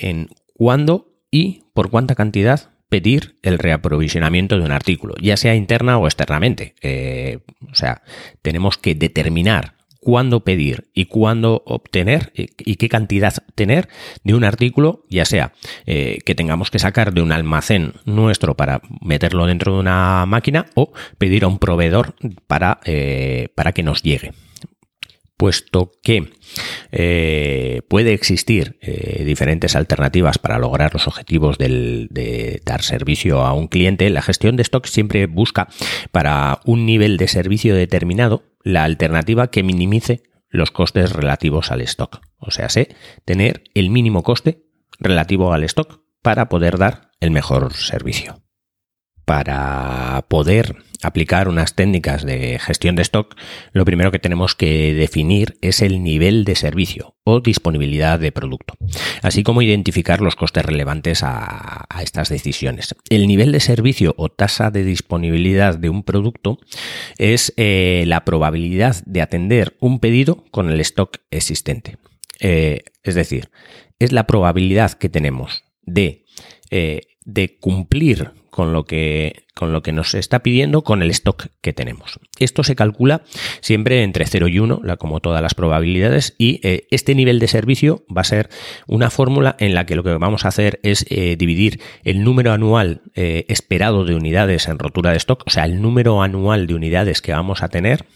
en 0.00 0.28
cuándo 0.54 1.08
y 1.30 1.64
por 1.74 1.90
cuánta 1.90 2.14
cantidad 2.14 2.70
pedir 2.88 3.36
el 3.42 3.58
reaprovisionamiento 3.58 4.58
de 4.58 4.64
un 4.64 4.72
artículo, 4.72 5.14
ya 5.20 5.36
sea 5.36 5.54
interna 5.54 5.98
o 5.98 6.06
externamente. 6.06 6.74
Eh, 6.82 7.40
o 7.70 7.74
sea, 7.74 8.02
tenemos 8.42 8.78
que 8.78 8.94
determinar 8.94 9.74
cuándo 10.00 10.44
pedir 10.44 10.88
y 10.94 11.06
cuándo 11.06 11.62
obtener 11.66 12.32
y 12.34 12.76
qué 12.76 12.88
cantidad 12.88 13.34
tener 13.54 13.88
de 14.24 14.34
un 14.34 14.44
artículo, 14.44 15.04
ya 15.10 15.24
sea 15.24 15.52
eh, 15.86 16.18
que 16.24 16.34
tengamos 16.34 16.70
que 16.70 16.78
sacar 16.78 17.12
de 17.12 17.20
un 17.20 17.32
almacén 17.32 17.94
nuestro 18.04 18.56
para 18.56 18.80
meterlo 19.02 19.46
dentro 19.46 19.74
de 19.74 19.80
una 19.80 20.24
máquina 20.26 20.66
o 20.74 20.92
pedir 21.18 21.44
a 21.44 21.48
un 21.48 21.58
proveedor 21.58 22.14
para, 22.46 22.80
eh, 22.84 23.48
para 23.54 23.72
que 23.72 23.82
nos 23.82 24.02
llegue 24.02 24.32
puesto 25.38 25.92
que 26.02 26.32
eh, 26.92 27.80
puede 27.88 28.12
existir 28.12 28.76
eh, 28.82 29.22
diferentes 29.24 29.76
alternativas 29.76 30.36
para 30.36 30.58
lograr 30.58 30.92
los 30.92 31.06
objetivos 31.06 31.56
de 31.56 32.60
dar 32.66 32.82
servicio 32.82 33.40
a 33.42 33.54
un 33.54 33.68
cliente, 33.68 34.10
la 34.10 34.20
gestión 34.20 34.56
de 34.56 34.62
stock 34.62 34.84
siempre 34.86 35.26
busca 35.26 35.68
para 36.12 36.60
un 36.66 36.84
nivel 36.84 37.16
de 37.16 37.28
servicio 37.28 37.74
determinado 37.74 38.42
la 38.62 38.84
alternativa 38.84 39.50
que 39.50 39.62
minimice 39.62 40.24
los 40.50 40.70
costes 40.70 41.12
relativos 41.12 41.70
al 41.70 41.80
stock. 41.82 42.20
O 42.38 42.50
sea, 42.50 42.68
sé 42.68 42.88
tener 43.24 43.62
el 43.74 43.90
mínimo 43.90 44.22
coste 44.22 44.64
relativo 44.98 45.52
al 45.52 45.64
stock 45.64 46.02
para 46.20 46.48
poder 46.48 46.78
dar 46.78 47.12
el 47.20 47.30
mejor 47.30 47.74
servicio 47.74 48.42
para 49.28 50.24
poder 50.28 50.76
aplicar 51.02 51.50
unas 51.50 51.74
técnicas 51.74 52.24
de 52.24 52.58
gestión 52.58 52.96
de 52.96 53.02
stock, 53.02 53.36
lo 53.72 53.84
primero 53.84 54.10
que 54.10 54.18
tenemos 54.18 54.54
que 54.54 54.94
definir 54.94 55.58
es 55.60 55.82
el 55.82 56.02
nivel 56.02 56.46
de 56.46 56.54
servicio 56.54 57.14
o 57.24 57.40
disponibilidad 57.40 58.18
de 58.18 58.32
producto, 58.32 58.72
así 59.20 59.42
como 59.42 59.60
identificar 59.60 60.22
los 60.22 60.34
costes 60.34 60.64
relevantes 60.64 61.20
a, 61.22 61.86
estas 62.02 62.30
decisiones. 62.30 62.96
El 63.10 63.26
nivel 63.26 63.52
de 63.52 63.60
servicio 63.60 64.14
o 64.16 64.30
tasa 64.30 64.70
de 64.70 64.82
disponibilidad 64.82 65.76
de 65.76 65.90
un 65.90 66.04
producto 66.04 66.58
es 67.18 67.52
eh, 67.58 68.04
la 68.06 68.24
probabilidad 68.24 68.96
de 69.04 69.20
atender 69.20 69.76
un 69.78 70.00
pedido 70.00 70.46
con 70.50 70.70
el 70.70 70.80
stock 70.80 71.18
existente. 71.30 71.98
Eh, 72.40 72.80
es 73.02 73.14
decir, 73.14 73.50
es 73.98 74.10
la 74.10 74.26
probabilidad 74.26 74.92
que 74.92 75.10
tenemos 75.10 75.64
de, 75.82 76.24
eh, 76.70 77.02
de 77.26 77.58
cumplir 77.58 78.37
con 78.58 78.72
lo 78.72 78.86
que 78.86 79.44
con 79.54 79.72
lo 79.72 79.82
que 79.82 79.92
nos 79.92 80.14
está 80.14 80.40
pidiendo 80.40 80.82
con 80.82 81.00
el 81.00 81.10
stock 81.10 81.46
que 81.60 81.72
tenemos. 81.72 82.18
Esto 82.40 82.64
se 82.64 82.74
calcula 82.74 83.22
siempre 83.60 84.02
entre 84.02 84.26
0 84.26 84.48
y 84.48 84.58
1, 84.58 84.82
como 84.98 85.20
todas 85.20 85.40
las 85.42 85.54
probabilidades, 85.54 86.34
y 86.38 86.58
eh, 86.64 86.88
este 86.90 87.14
nivel 87.14 87.38
de 87.38 87.46
servicio 87.46 88.04
va 88.08 88.22
a 88.22 88.24
ser 88.24 88.48
una 88.88 89.10
fórmula 89.10 89.54
en 89.60 89.74
la 89.74 89.86
que 89.86 89.94
lo 89.94 90.02
que 90.02 90.10
vamos 90.14 90.44
a 90.44 90.48
hacer 90.48 90.80
es 90.82 91.06
eh, 91.08 91.36
dividir 91.38 91.80
el 92.02 92.24
número 92.24 92.50
anual 92.50 93.02
eh, 93.14 93.44
esperado 93.46 94.04
de 94.04 94.16
unidades 94.16 94.66
en 94.66 94.80
rotura 94.80 95.12
de 95.12 95.18
stock, 95.18 95.44
o 95.46 95.50
sea, 95.50 95.64
el 95.64 95.80
número 95.80 96.20
anual 96.20 96.66
de 96.66 96.74
unidades 96.74 97.22
que 97.22 97.30
vamos 97.30 97.62
a 97.62 97.68
tener 97.68 98.06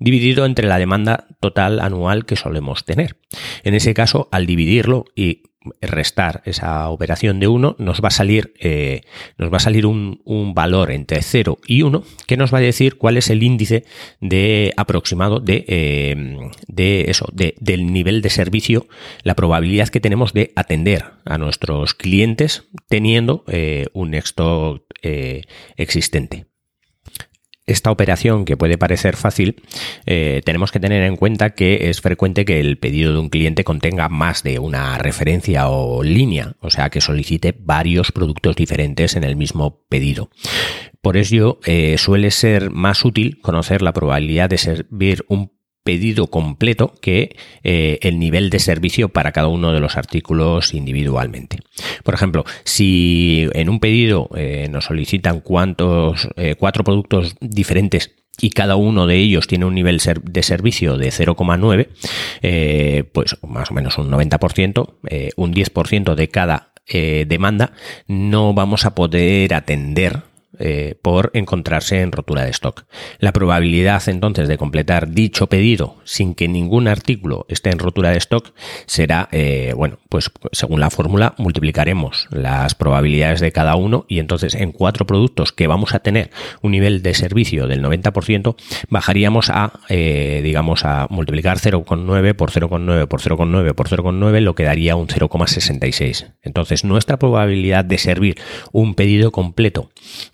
dividido 0.00 0.46
entre 0.46 0.66
la 0.66 0.80
demanda 0.80 1.28
total 1.38 1.78
anual 1.78 2.26
que 2.26 2.34
solemos 2.34 2.84
tener. 2.84 3.20
En 3.62 3.74
ese 3.74 3.94
caso, 3.94 4.28
al 4.32 4.46
dividirlo 4.46 5.04
y 5.14 5.44
restar 5.80 6.42
esa 6.44 6.88
operación 6.88 7.40
de 7.40 7.48
1, 7.48 7.76
nos 7.78 8.02
va 8.02 8.08
a 8.08 8.12
salir, 8.12 8.54
eh, 8.60 9.02
nos 9.36 9.52
va 9.52 9.58
a 9.58 9.60
salir 9.60 9.86
un, 9.86 10.18
valor 10.54 10.90
entre 10.90 11.22
0 11.22 11.58
y 11.66 11.82
1 11.82 12.02
que 12.26 12.36
nos 12.36 12.52
va 12.52 12.58
a 12.58 12.62
decir 12.62 12.96
cuál 12.96 13.16
es 13.16 13.30
el 13.30 13.42
índice 13.42 13.84
de 14.20 14.72
aproximado 14.76 15.40
de, 15.40 15.64
eh, 15.68 16.50
de 16.66 17.04
eso, 17.08 17.26
de, 17.32 17.54
del 17.60 17.92
nivel 17.92 18.22
de 18.22 18.30
servicio, 18.30 18.86
la 19.22 19.34
probabilidad 19.34 19.88
que 19.88 20.00
tenemos 20.00 20.32
de 20.32 20.52
atender 20.56 21.04
a 21.24 21.38
nuestros 21.38 21.94
clientes 21.94 22.64
teniendo 22.88 23.44
un 23.92 24.14
stock 24.14 24.82
existente 25.76 26.46
esta 27.68 27.90
operación 27.90 28.44
que 28.44 28.56
puede 28.56 28.78
parecer 28.78 29.16
fácil, 29.16 29.62
eh, 30.06 30.40
tenemos 30.44 30.72
que 30.72 30.80
tener 30.80 31.02
en 31.04 31.16
cuenta 31.16 31.50
que 31.50 31.90
es 31.90 32.00
frecuente 32.00 32.44
que 32.44 32.60
el 32.60 32.78
pedido 32.78 33.12
de 33.12 33.18
un 33.18 33.28
cliente 33.28 33.64
contenga 33.64 34.08
más 34.08 34.42
de 34.42 34.58
una 34.58 34.98
referencia 34.98 35.68
o 35.68 36.02
línea, 36.02 36.54
o 36.60 36.70
sea, 36.70 36.90
que 36.90 37.00
solicite 37.00 37.54
varios 37.56 38.10
productos 38.10 38.56
diferentes 38.56 39.14
en 39.14 39.24
el 39.24 39.36
mismo 39.36 39.84
pedido. 39.88 40.30
Por 41.00 41.16
ello, 41.16 41.60
eh, 41.64 41.96
suele 41.98 42.30
ser 42.30 42.70
más 42.70 43.04
útil 43.04 43.40
conocer 43.40 43.82
la 43.82 43.92
probabilidad 43.92 44.50
de 44.50 44.58
servir 44.58 45.24
un 45.28 45.57
pedido 45.88 46.26
completo 46.26 46.92
que 47.00 47.34
eh, 47.64 47.98
el 48.02 48.18
nivel 48.18 48.50
de 48.50 48.58
servicio 48.58 49.08
para 49.08 49.32
cada 49.32 49.48
uno 49.48 49.72
de 49.72 49.80
los 49.80 49.96
artículos 49.96 50.74
individualmente. 50.74 51.60
Por 52.04 52.12
ejemplo, 52.12 52.44
si 52.64 53.48
en 53.54 53.70
un 53.70 53.80
pedido 53.80 54.28
eh, 54.36 54.68
nos 54.70 54.84
solicitan 54.84 55.40
cuántos, 55.40 56.28
eh, 56.36 56.56
cuatro 56.58 56.84
productos 56.84 57.36
diferentes 57.40 58.14
y 58.38 58.50
cada 58.50 58.76
uno 58.76 59.06
de 59.06 59.16
ellos 59.16 59.46
tiene 59.46 59.64
un 59.64 59.74
nivel 59.74 59.98
de 59.98 60.42
servicio 60.42 60.98
de 60.98 61.08
0,9, 61.08 63.06
pues 63.10 63.38
más 63.48 63.70
o 63.70 63.74
menos 63.74 63.96
un 63.96 64.10
90%, 64.10 65.32
un 65.36 65.54
10% 65.54 66.14
de 66.14 66.28
cada 66.28 66.72
demanda, 67.26 67.72
no 68.06 68.52
vamos 68.54 68.84
a 68.84 68.94
poder 68.94 69.54
atender 69.54 70.27
eh, 70.58 70.96
por 71.02 71.30
encontrarse 71.34 72.00
en 72.00 72.10
rotura 72.10 72.42
de 72.42 72.50
stock. 72.50 72.86
La 73.18 73.32
probabilidad 73.32 74.08
entonces 74.08 74.48
de 74.48 74.56
completar 74.56 75.10
dicho 75.10 75.46
pedido 75.46 75.96
sin 76.04 76.34
que 76.34 76.48
ningún 76.48 76.88
artículo 76.88 77.44
esté 77.50 77.70
en 77.70 77.78
rotura 77.78 78.10
de 78.10 78.16
stock 78.16 78.54
será, 78.86 79.28
eh, 79.30 79.74
bueno, 79.76 79.98
pues 80.08 80.30
según 80.52 80.80
la 80.80 80.88
fórmula 80.88 81.34
multiplicaremos 81.36 82.28
las 82.30 82.74
probabilidades 82.74 83.40
de 83.40 83.52
cada 83.52 83.76
uno 83.76 84.06
y 84.08 84.20
entonces 84.20 84.54
en 84.54 84.72
cuatro 84.72 85.06
productos 85.06 85.52
que 85.52 85.66
vamos 85.66 85.94
a 85.94 85.98
tener 85.98 86.30
un 86.62 86.72
nivel 86.72 87.02
de 87.02 87.12
servicio 87.12 87.66
del 87.66 87.82
90% 87.82 88.56
bajaríamos 88.88 89.50
a, 89.50 89.80
eh, 89.90 90.40
digamos, 90.42 90.86
a 90.86 91.08
multiplicar 91.10 91.58
0,9 91.58 92.34
por 92.34 92.50
0,9 92.50 93.06
por 93.06 93.20
0,9 93.20 93.74
por 93.74 93.88
0,9 93.88 94.40
lo 94.40 94.54
que 94.54 94.64
daría 94.64 94.96
un 94.96 95.08
0,66. 95.08 96.32
Entonces 96.42 96.84
nuestra 96.84 97.18
probabilidad 97.18 97.84
de 97.84 97.98
servir 97.98 98.36
un 98.72 98.94
pedido 98.94 99.30
completo 99.30 99.90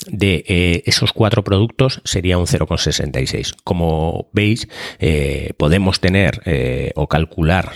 de 0.08 0.44
eh, 0.46 0.82
esos 0.87 1.12
cuatro 1.12 1.44
productos 1.44 2.00
sería 2.04 2.38
un 2.38 2.46
0,66. 2.46 3.54
Como 3.64 4.28
veis, 4.32 4.68
eh, 4.99 5.52
podemos 5.56 6.00
tener 6.00 6.42
eh, 6.44 6.92
o 6.94 7.08
calcular 7.08 7.73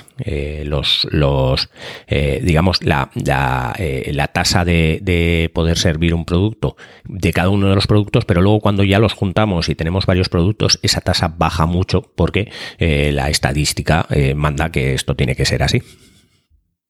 los, 0.65 1.07
los 1.13 1.71
digamos, 2.09 2.83
la, 2.83 3.11
la, 3.15 4.31
tasa 4.33 4.65
de, 4.65 4.99
de, 5.01 5.51
poder 5.55 5.79
servir 5.79 6.13
un 6.13 6.25
producto 6.25 6.77
de 7.05 7.33
cada 7.33 7.51
uno 7.51 7.69
de 7.69 7.77
los 7.77 7.87
productos, 7.87 8.25
pero 8.25 8.43
luego 8.43 8.61
cuando 8.61 8.83
ya 8.83 8.99
los 8.99 9.13
juntamos 9.13 9.69
y 9.69 9.77
tenemos 9.77 10.07
varios 10.07 10.29
productos, 10.29 10.81
esa 10.83 11.01
tasa 11.01 11.29
baja 11.29 11.67
mucho 11.67 12.03
porque 12.17 12.51
la 12.79 13.31
estadística 13.31 14.09
manda 14.35 14.73
que 14.73 14.95
esto 14.95 15.15
tiene 15.15 15.37
que 15.37 15.45
ser 15.45 15.63
así. 15.63 15.83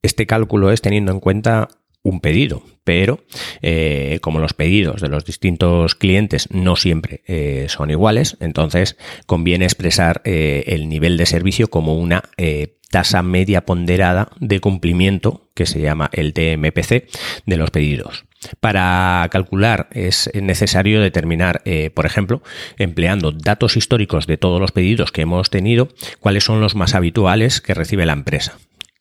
Este 0.02 0.26
cálculo 0.26 0.70
es 0.70 0.80
teniendo 0.80 1.12
en 1.12 1.20
cuenta 1.20 1.68
un 2.02 2.20
pedido, 2.20 2.62
pero 2.84 3.20
eh, 3.60 4.18
como 4.22 4.38
los 4.38 4.54
pedidos 4.54 5.00
de 5.00 5.08
los 5.08 5.24
distintos 5.24 5.94
clientes 5.94 6.48
no 6.50 6.76
siempre 6.76 7.22
eh, 7.26 7.66
son 7.68 7.90
iguales, 7.90 8.36
entonces 8.40 8.96
conviene 9.26 9.64
expresar 9.64 10.22
eh, 10.24 10.64
el 10.68 10.88
nivel 10.88 11.16
de 11.16 11.26
servicio 11.26 11.68
como 11.68 11.98
una 11.98 12.22
tasa 12.90 13.22
media 13.22 13.66
ponderada 13.66 14.30
de 14.40 14.60
cumplimiento 14.60 15.50
que 15.54 15.66
se 15.66 15.80
llama 15.80 16.08
el 16.12 16.32
TMPC 16.32 17.08
de 17.44 17.56
los 17.58 17.70
pedidos. 17.70 18.24
Para 18.60 19.28
calcular 19.30 19.88
es 19.92 20.30
necesario 20.32 21.02
determinar, 21.02 21.62
por 21.92 22.06
ejemplo, 22.06 22.42
empleando 22.78 23.32
datos 23.32 23.76
históricos 23.76 24.26
de 24.26 24.38
todos 24.38 24.60
los 24.60 24.72
pedidos 24.72 25.12
que 25.12 25.22
hemos 25.22 25.50
tenido, 25.50 25.88
cuáles 26.20 26.44
son 26.44 26.62
los 26.62 26.76
más 26.76 26.94
habituales 26.94 27.60
que 27.60 27.74
recibe 27.74 28.06
la 28.06 28.14
empresa. 28.14 28.58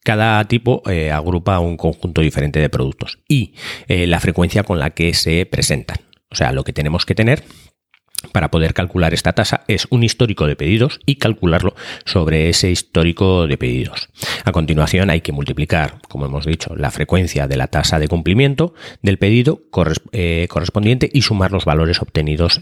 Cada 0.08 0.42
tipo 0.46 0.84
eh, 0.90 1.12
agrupa 1.12 1.60
un 1.60 1.76
conjunto 1.76 2.22
diferente 2.22 2.62
de 2.62 2.70
productos 2.70 3.20
y 3.28 3.56
eh, 3.90 4.08
la 4.08 4.22
frecuencia 4.22 4.64
con 4.64 4.80
la 4.80 4.92
que 4.92 5.14
se 5.14 5.46
presentan. 5.46 5.98
O 6.32 6.36
sea, 6.36 6.54
lo 6.54 6.64
que 6.64 6.72
tenemos 6.72 7.06
que 7.06 7.14
tener 7.14 7.44
para 8.32 8.50
poder 8.50 8.74
calcular 8.74 9.13
esta 9.13 9.34
tasa 9.34 9.65
es 9.67 9.86
un 9.89 10.04
histórico 10.04 10.48
de 10.48 10.56
pedidos 10.56 11.02
y 11.06 11.17
calcularlo 11.17 11.76
sobre 12.06 12.48
ese 12.48 12.72
histórico 12.72 13.48
de 13.48 13.58
pedidos. 13.58 14.08
A 14.46 14.54
continuación 14.54 15.10
hay 15.10 15.20
que 15.20 15.34
multiplicar, 15.34 16.00
como 16.08 16.26
hemos 16.26 16.46
dicho, 16.46 16.74
la 16.78 16.89
frecuencia 16.89 17.50
de 17.50 17.58
la 17.58 17.67
tasa 17.67 18.00
de 18.00 18.08
cumplimiento 18.08 18.74
del 19.02 19.17
pedido 19.17 19.63
eh, 20.13 20.48
correspondiente 20.50 21.10
y 21.12 21.24
sumar 21.24 21.52
los 21.52 21.65
valores 21.65 22.02
obtenidos 22.02 22.62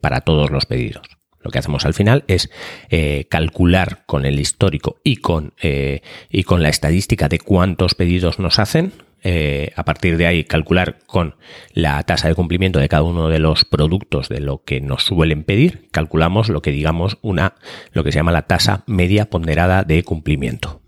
para 0.00 0.22
todos 0.22 0.50
los 0.50 0.64
pedidos. 0.64 1.02
Lo 1.46 1.52
que 1.52 1.60
hacemos 1.60 1.86
al 1.86 1.94
final 1.94 2.24
es 2.26 2.50
eh, 2.90 3.26
calcular 3.28 4.02
con 4.06 4.26
el 4.26 4.40
histórico 4.40 4.96
y 5.04 5.18
con, 5.18 5.52
eh, 5.62 6.02
y 6.28 6.42
con 6.42 6.60
la 6.60 6.70
estadística 6.70 7.28
de 7.28 7.38
cuántos 7.38 7.94
pedidos 7.94 8.40
nos 8.40 8.58
hacen. 8.58 8.92
Eh, 9.22 9.70
a 9.76 9.84
partir 9.84 10.16
de 10.16 10.26
ahí 10.26 10.42
calcular 10.42 10.98
con 11.06 11.36
la 11.72 12.02
tasa 12.02 12.26
de 12.26 12.34
cumplimiento 12.34 12.80
de 12.80 12.88
cada 12.88 13.04
uno 13.04 13.28
de 13.28 13.38
los 13.38 13.64
productos 13.64 14.28
de 14.28 14.40
lo 14.40 14.64
que 14.64 14.80
nos 14.80 15.04
suelen 15.04 15.44
pedir, 15.44 15.86
calculamos 15.92 16.48
lo 16.48 16.62
que 16.62 16.72
digamos 16.72 17.18
una, 17.22 17.54
lo 17.92 18.02
que 18.02 18.10
se 18.10 18.18
llama 18.18 18.32
la 18.32 18.42
tasa 18.42 18.82
media 18.88 19.30
ponderada 19.30 19.84
de 19.84 20.02
cumplimiento. 20.02 20.80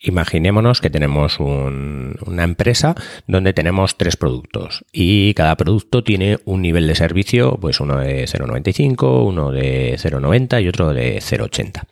Imaginémonos 0.00 0.80
que 0.80 0.90
tenemos 0.90 1.40
una 1.40 2.44
empresa 2.44 2.94
donde 3.26 3.52
tenemos 3.52 3.96
tres 3.96 4.16
productos 4.16 4.84
y 4.92 5.34
cada 5.34 5.56
producto 5.56 6.04
tiene 6.04 6.38
un 6.44 6.62
nivel 6.62 6.86
de 6.86 6.94
servicio, 6.94 7.58
pues 7.60 7.80
uno 7.80 7.98
de 7.98 8.24
0,95, 8.26 9.26
uno 9.26 9.50
de 9.50 9.96
0,90 9.98 10.62
y 10.62 10.68
otro 10.68 10.94
de 10.94 11.16
0,80. 11.16 11.82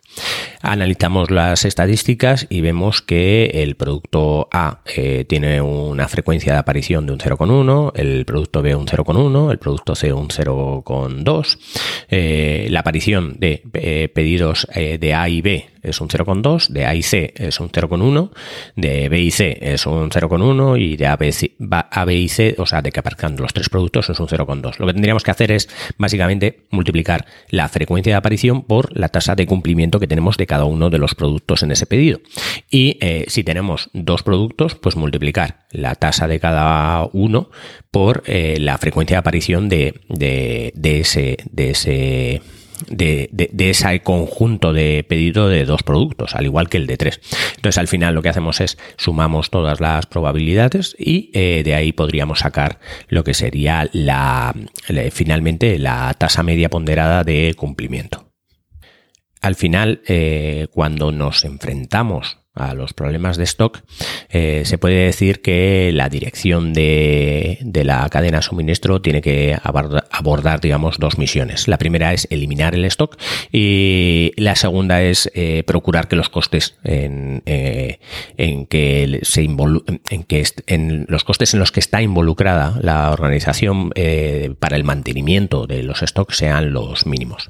Analizamos 0.61 1.31
las 1.31 1.65
estadísticas 1.65 2.47
y 2.49 2.61
vemos 2.61 3.01
que 3.01 3.47
el 3.61 3.75
producto 3.75 4.47
A 4.53 4.79
eh, 4.85 5.25
tiene 5.27 5.59
una 5.59 6.07
frecuencia 6.07 6.53
de 6.53 6.59
aparición 6.59 7.07
de 7.07 7.11
un 7.11 7.19
0,1, 7.19 7.91
el 7.95 8.23
producto 8.23 8.61
B 8.61 8.73
un 8.73 8.87
0,1, 8.87 9.51
el 9.51 9.59
producto 9.59 9.95
C 9.95 10.13
un 10.13 10.29
0,2. 10.29 11.59
Eh, 12.09 12.67
la 12.69 12.79
aparición 12.79 13.35
de 13.37 13.63
eh, 13.73 14.09
pedidos 14.13 14.65
de 14.73 15.13
A 15.13 15.27
y 15.27 15.41
B 15.41 15.76
es 15.89 16.01
un 16.01 16.09
0,2, 16.09 16.67
de 16.69 16.85
A 16.85 16.95
y 16.95 17.03
C 17.03 17.33
es 17.35 17.59
un 17.59 17.69
0,1, 17.69 18.31
de 18.75 19.09
B 19.09 19.19
y 19.19 19.31
C 19.31 19.57
es 19.61 19.85
un 19.85 20.09
0,1 20.09 20.79
y 20.79 20.97
de 20.97 21.07
A, 21.07 21.15
B, 21.15 21.31
A, 21.69 22.05
B 22.05 22.15
y 22.15 22.29
C, 22.29 22.55
o 22.57 22.65
sea, 22.65 22.81
de 22.81 22.91
que 22.91 22.99
aparezcan 22.99 23.35
los 23.37 23.53
tres 23.53 23.69
productos 23.69 24.09
es 24.09 24.19
un 24.19 24.27
0,2. 24.27 24.79
Lo 24.79 24.87
que 24.87 24.93
tendríamos 24.93 25.23
que 25.23 25.31
hacer 25.31 25.51
es 25.51 25.69
básicamente 25.97 26.67
multiplicar 26.71 27.25
la 27.49 27.69
frecuencia 27.69 28.13
de 28.13 28.17
aparición 28.17 28.63
por 28.63 28.95
la 28.97 29.09
tasa 29.09 29.35
de 29.35 29.45
cumplimiento 29.45 29.99
que 29.99 30.07
tenemos 30.07 30.37
de 30.37 30.47
cada 30.47 30.65
uno 30.65 30.89
de 30.89 30.97
los 30.97 31.15
productos 31.15 31.63
en 31.63 31.71
ese 31.71 31.85
pedido. 31.85 32.19
Y 32.69 32.97
eh, 33.01 33.25
si 33.27 33.43
tenemos 33.43 33.89
dos 33.93 34.23
productos, 34.23 34.75
pues 34.75 34.95
multiplicar 34.95 35.65
la 35.71 35.95
tasa 35.95 36.27
de 36.27 36.39
cada 36.39 37.07
uno 37.13 37.49
por 37.91 38.23
eh, 38.25 38.57
la 38.59 38.77
frecuencia 38.77 39.15
de 39.15 39.19
aparición 39.19 39.69
de, 39.69 40.01
de, 40.09 40.71
de 40.75 40.99
ese, 40.99 41.37
de 41.51 41.69
ese 41.71 42.41
de, 42.87 43.29
ese 43.57 44.01
conjunto 44.01 44.73
de 44.73 45.05
pedido 45.07 45.49
de 45.49 45.65
dos 45.65 45.83
productos, 45.83 46.35
al 46.35 46.45
igual 46.45 46.69
que 46.69 46.77
el 46.77 46.87
de 46.87 46.97
tres. 46.97 47.19
Entonces, 47.55 47.77
al 47.77 47.87
final 47.87 48.15
lo 48.15 48.21
que 48.21 48.29
hacemos 48.29 48.61
es 48.61 48.77
sumamos 48.97 49.49
todas 49.49 49.79
las 49.79 50.05
probabilidades 50.05 50.95
y 50.97 51.31
eh, 51.33 51.63
de 51.63 51.75
ahí 51.75 51.91
podríamos 51.91 52.39
sacar 52.39 52.79
lo 53.07 53.23
que 53.23 53.33
sería 53.33 53.89
la, 53.93 54.53
finalmente 55.11 55.79
la 55.79 56.13
tasa 56.17 56.43
media 56.43 56.69
ponderada 56.69 57.23
de 57.23 57.53
cumplimiento. 57.57 58.31
Al 59.41 59.55
final, 59.55 60.01
eh, 60.07 60.67
cuando 60.71 61.11
nos 61.11 61.45
enfrentamos 61.45 62.39
a 62.57 62.73
los 62.73 62.93
problemas 62.93 63.37
de 63.37 63.43
stock, 63.43 63.81
eh, 64.29 64.63
se 64.65 64.77
puede 64.77 65.05
decir 65.05 65.41
que 65.41 65.91
la 65.93 66.09
dirección 66.09 66.73
de, 66.73 67.59
la 67.83 68.07
cadena 68.09 68.37
de 68.37 68.43
suministro 68.43 69.01
tiene 69.01 69.21
que 69.21 69.57
abordar, 69.63 70.61
digamos, 70.61 70.97
dos 70.97 71.17
misiones. 71.17 71.67
La 71.67 71.77
primera 71.77 72.13
es 72.13 72.27
eliminar 72.29 72.75
el 72.75 72.85
stock 72.85 73.17
y 73.51 74.33
la 74.37 74.55
segunda 74.55 75.01
es 75.01 75.29
eh, 75.33 75.63
procurar 75.65 76.07
que 76.07 76.15
los 76.15 76.29
costes 76.29 76.75
en, 76.83 77.43
eh, 77.45 77.99
en 78.37 78.65
que 78.65 79.19
se 79.23 79.43
en 79.43 80.23
que 80.23 80.43
en 80.67 81.05
los 81.07 81.23
costes 81.23 81.53
en 81.53 81.59
los 81.59 81.71
que 81.71 81.79
está 81.79 82.01
involucrada 82.01 82.77
la 82.81 83.11
organización 83.11 83.91
para 84.59 84.75
el 84.75 84.83
mantenimiento 84.83 85.67
de 85.67 85.83
los 85.83 85.99
stocks 85.99 86.37
sean 86.37 86.73
los 86.73 87.05
mínimos. 87.05 87.49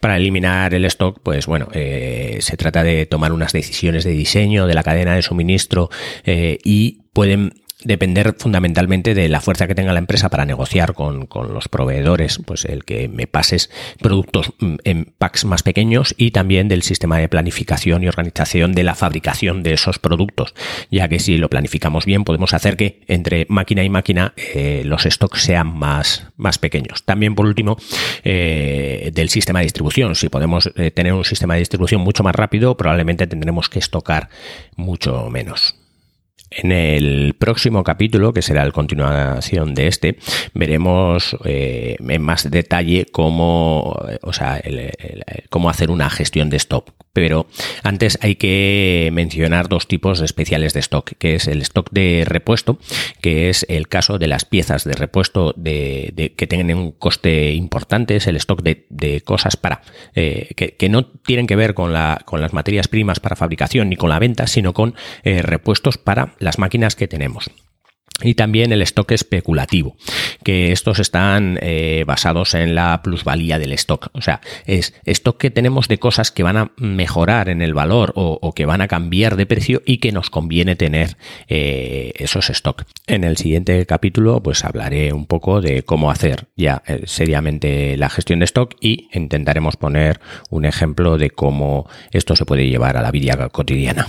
Para 0.00 0.16
eliminar 0.16 0.74
el 0.74 0.84
stock, 0.86 1.20
pues 1.22 1.46
bueno, 1.46 1.68
se 1.72 2.56
trata 2.56 2.82
de 2.82 3.06
tomar 3.06 3.32
unas 3.32 3.52
decisiones 3.52 4.04
de 4.04 4.10
diseño 4.10 4.45
de 4.46 4.74
la 4.74 4.82
cadena 4.82 5.14
de 5.14 5.22
suministro 5.22 5.90
eh, 6.24 6.58
y 6.64 7.00
pueden 7.12 7.52
depender 7.86 8.34
fundamentalmente 8.38 9.14
de 9.14 9.28
la 9.28 9.40
fuerza 9.40 9.66
que 9.66 9.74
tenga 9.74 9.92
la 9.92 9.98
empresa 9.98 10.28
para 10.28 10.44
negociar 10.44 10.94
con, 10.94 11.28
los 11.52 11.68
proveedores, 11.68 12.40
pues 12.44 12.64
el 12.64 12.84
que 12.84 13.08
me 13.08 13.26
pases 13.26 13.70
productos 14.00 14.52
mm, 14.58 14.76
en 14.84 15.12
packs 15.18 15.44
más 15.44 15.62
pequeños 15.62 16.14
y 16.18 16.32
también 16.32 16.68
del 16.68 16.82
sistema 16.82 17.18
de 17.18 17.28
planificación 17.28 18.02
y 18.02 18.08
organización 18.08 18.72
de 18.72 18.82
la 18.82 18.94
fabricación 18.94 19.62
de 19.62 19.74
esos 19.74 19.98
productos, 19.98 20.54
ya 20.90 21.08
que 21.08 21.18
si 21.18 21.38
lo 21.38 21.48
planificamos 21.48 22.04
bien 22.04 22.24
podemos 22.24 22.52
hacer 22.54 22.76
que 22.76 23.02
entre 23.06 23.46
máquina 23.48 23.84
y 23.84 23.88
máquina 23.88 24.34
eh, 24.36 24.82
los 24.84 25.04
stocks 25.04 25.42
sean 25.42 25.68
más, 25.78 26.26
más 26.36 26.58
pequeños. 26.58 27.04
También 27.04 27.34
por 27.34 27.46
último 27.46 27.76
eh, 28.24 29.10
del 29.14 29.28
sistema 29.28 29.60
de 29.60 29.64
distribución, 29.64 30.14
si 30.14 30.28
podemos 30.28 30.70
eh, 30.76 30.90
tener 30.90 31.12
un 31.12 31.24
sistema 31.24 31.54
de 31.54 31.60
distribución 31.60 32.00
mucho 32.00 32.22
más 32.22 32.34
rápido, 32.34 32.76
probablemente 32.76 33.26
tendremos 33.26 33.68
que 33.68 33.78
estocar 33.78 34.28
mucho 34.76 35.30
menos. 35.30 35.85
En 36.50 36.72
el 36.72 37.34
próximo 37.34 37.82
capítulo, 37.82 38.32
que 38.32 38.42
será 38.42 38.64
la 38.64 38.70
continuación 38.70 39.74
de 39.74 39.88
este, 39.88 40.18
veremos 40.54 41.36
eh, 41.44 41.96
en 41.98 42.22
más 42.22 42.50
detalle 42.50 43.06
cómo, 43.10 43.96
o 44.22 44.32
sea, 44.32 44.62
cómo 45.50 45.68
hacer 45.68 45.90
una 45.90 46.08
gestión 46.08 46.48
de 46.48 46.56
stock. 46.58 46.92
Pero 47.16 47.46
antes 47.82 48.18
hay 48.20 48.34
que 48.34 49.08
mencionar 49.10 49.70
dos 49.70 49.88
tipos 49.88 50.20
especiales 50.20 50.74
de 50.74 50.80
stock, 50.80 51.12
que 51.16 51.34
es 51.34 51.48
el 51.48 51.62
stock 51.62 51.88
de 51.90 52.24
repuesto, 52.26 52.78
que 53.22 53.48
es 53.48 53.64
el 53.70 53.88
caso 53.88 54.18
de 54.18 54.26
las 54.26 54.44
piezas 54.44 54.84
de 54.84 54.92
repuesto 54.92 55.54
de, 55.56 56.34
que 56.36 56.46
tienen 56.46 56.76
un 56.76 56.92
coste 56.92 57.54
importante, 57.54 58.16
es 58.16 58.26
el 58.26 58.36
stock 58.36 58.60
de, 58.62 59.22
cosas 59.24 59.56
para 59.56 59.80
eh, 60.14 60.50
que, 60.54 60.88
no 60.90 61.06
tienen 61.06 61.46
que 61.46 61.56
ver 61.56 61.72
con, 61.72 61.94
la, 61.94 62.20
con 62.26 62.42
las 62.42 62.52
materias 62.52 62.86
primas 62.86 63.18
para 63.18 63.34
fabricación 63.34 63.88
ni 63.88 63.96
con 63.96 64.10
la 64.10 64.18
venta, 64.18 64.46
sino 64.46 64.74
con 64.74 64.94
eh, 65.22 65.40
repuestos 65.40 65.96
para 65.96 66.34
las 66.38 66.58
máquinas 66.58 66.96
que 66.96 67.08
tenemos 67.08 67.50
y 68.22 68.34
también 68.34 68.72
el 68.72 68.82
stock 68.82 69.12
especulativo, 69.12 69.96
que 70.42 70.72
estos 70.72 70.98
están 70.98 71.58
eh, 71.60 72.04
basados 72.06 72.54
en 72.54 72.74
la 72.74 73.02
plusvalía 73.02 73.58
del 73.58 73.72
stock. 73.72 74.08
O 74.12 74.22
sea, 74.22 74.40
es 74.64 74.94
stock 75.04 75.38
que 75.38 75.50
tenemos 75.50 75.88
de 75.88 75.98
cosas 75.98 76.30
que 76.30 76.42
van 76.42 76.56
a 76.56 76.72
mejorar 76.76 77.48
en 77.48 77.62
el 77.62 77.74
valor 77.74 78.12
o, 78.16 78.52
que 78.54 78.64
van 78.64 78.80
a 78.80 78.88
cambiar 78.88 79.36
de 79.36 79.46
precio 79.46 79.82
y 79.84 79.98
que 79.98 80.12
nos 80.12 80.30
conviene 80.30 80.76
tener 80.76 81.16
eh, 81.48 82.12
esos 82.16 82.48
stock. 82.50 82.84
En 83.06 83.24
el 83.24 83.36
siguiente 83.36 83.84
capítulo, 83.86 84.42
pues 84.42 84.64
hablaré 84.64 85.12
un 85.12 85.26
poco 85.26 85.60
de 85.60 85.82
cómo 85.82 86.10
hacer 86.10 86.46
ya 86.56 86.82
eh, 86.86 87.02
seriamente 87.04 87.96
la 87.96 88.08
gestión 88.08 88.38
de 88.38 88.46
stock 88.46 88.74
y 88.80 89.08
intentaremos 89.12 89.76
poner 89.76 90.20
un 90.50 90.64
ejemplo 90.64 91.18
de 91.18 91.30
cómo 91.30 91.88
esto 92.12 92.34
se 92.36 92.46
puede 92.46 92.68
llevar 92.68 92.96
a 92.96 93.02
la 93.02 93.10
vida 93.10 93.48
cotidiana. 93.50 94.08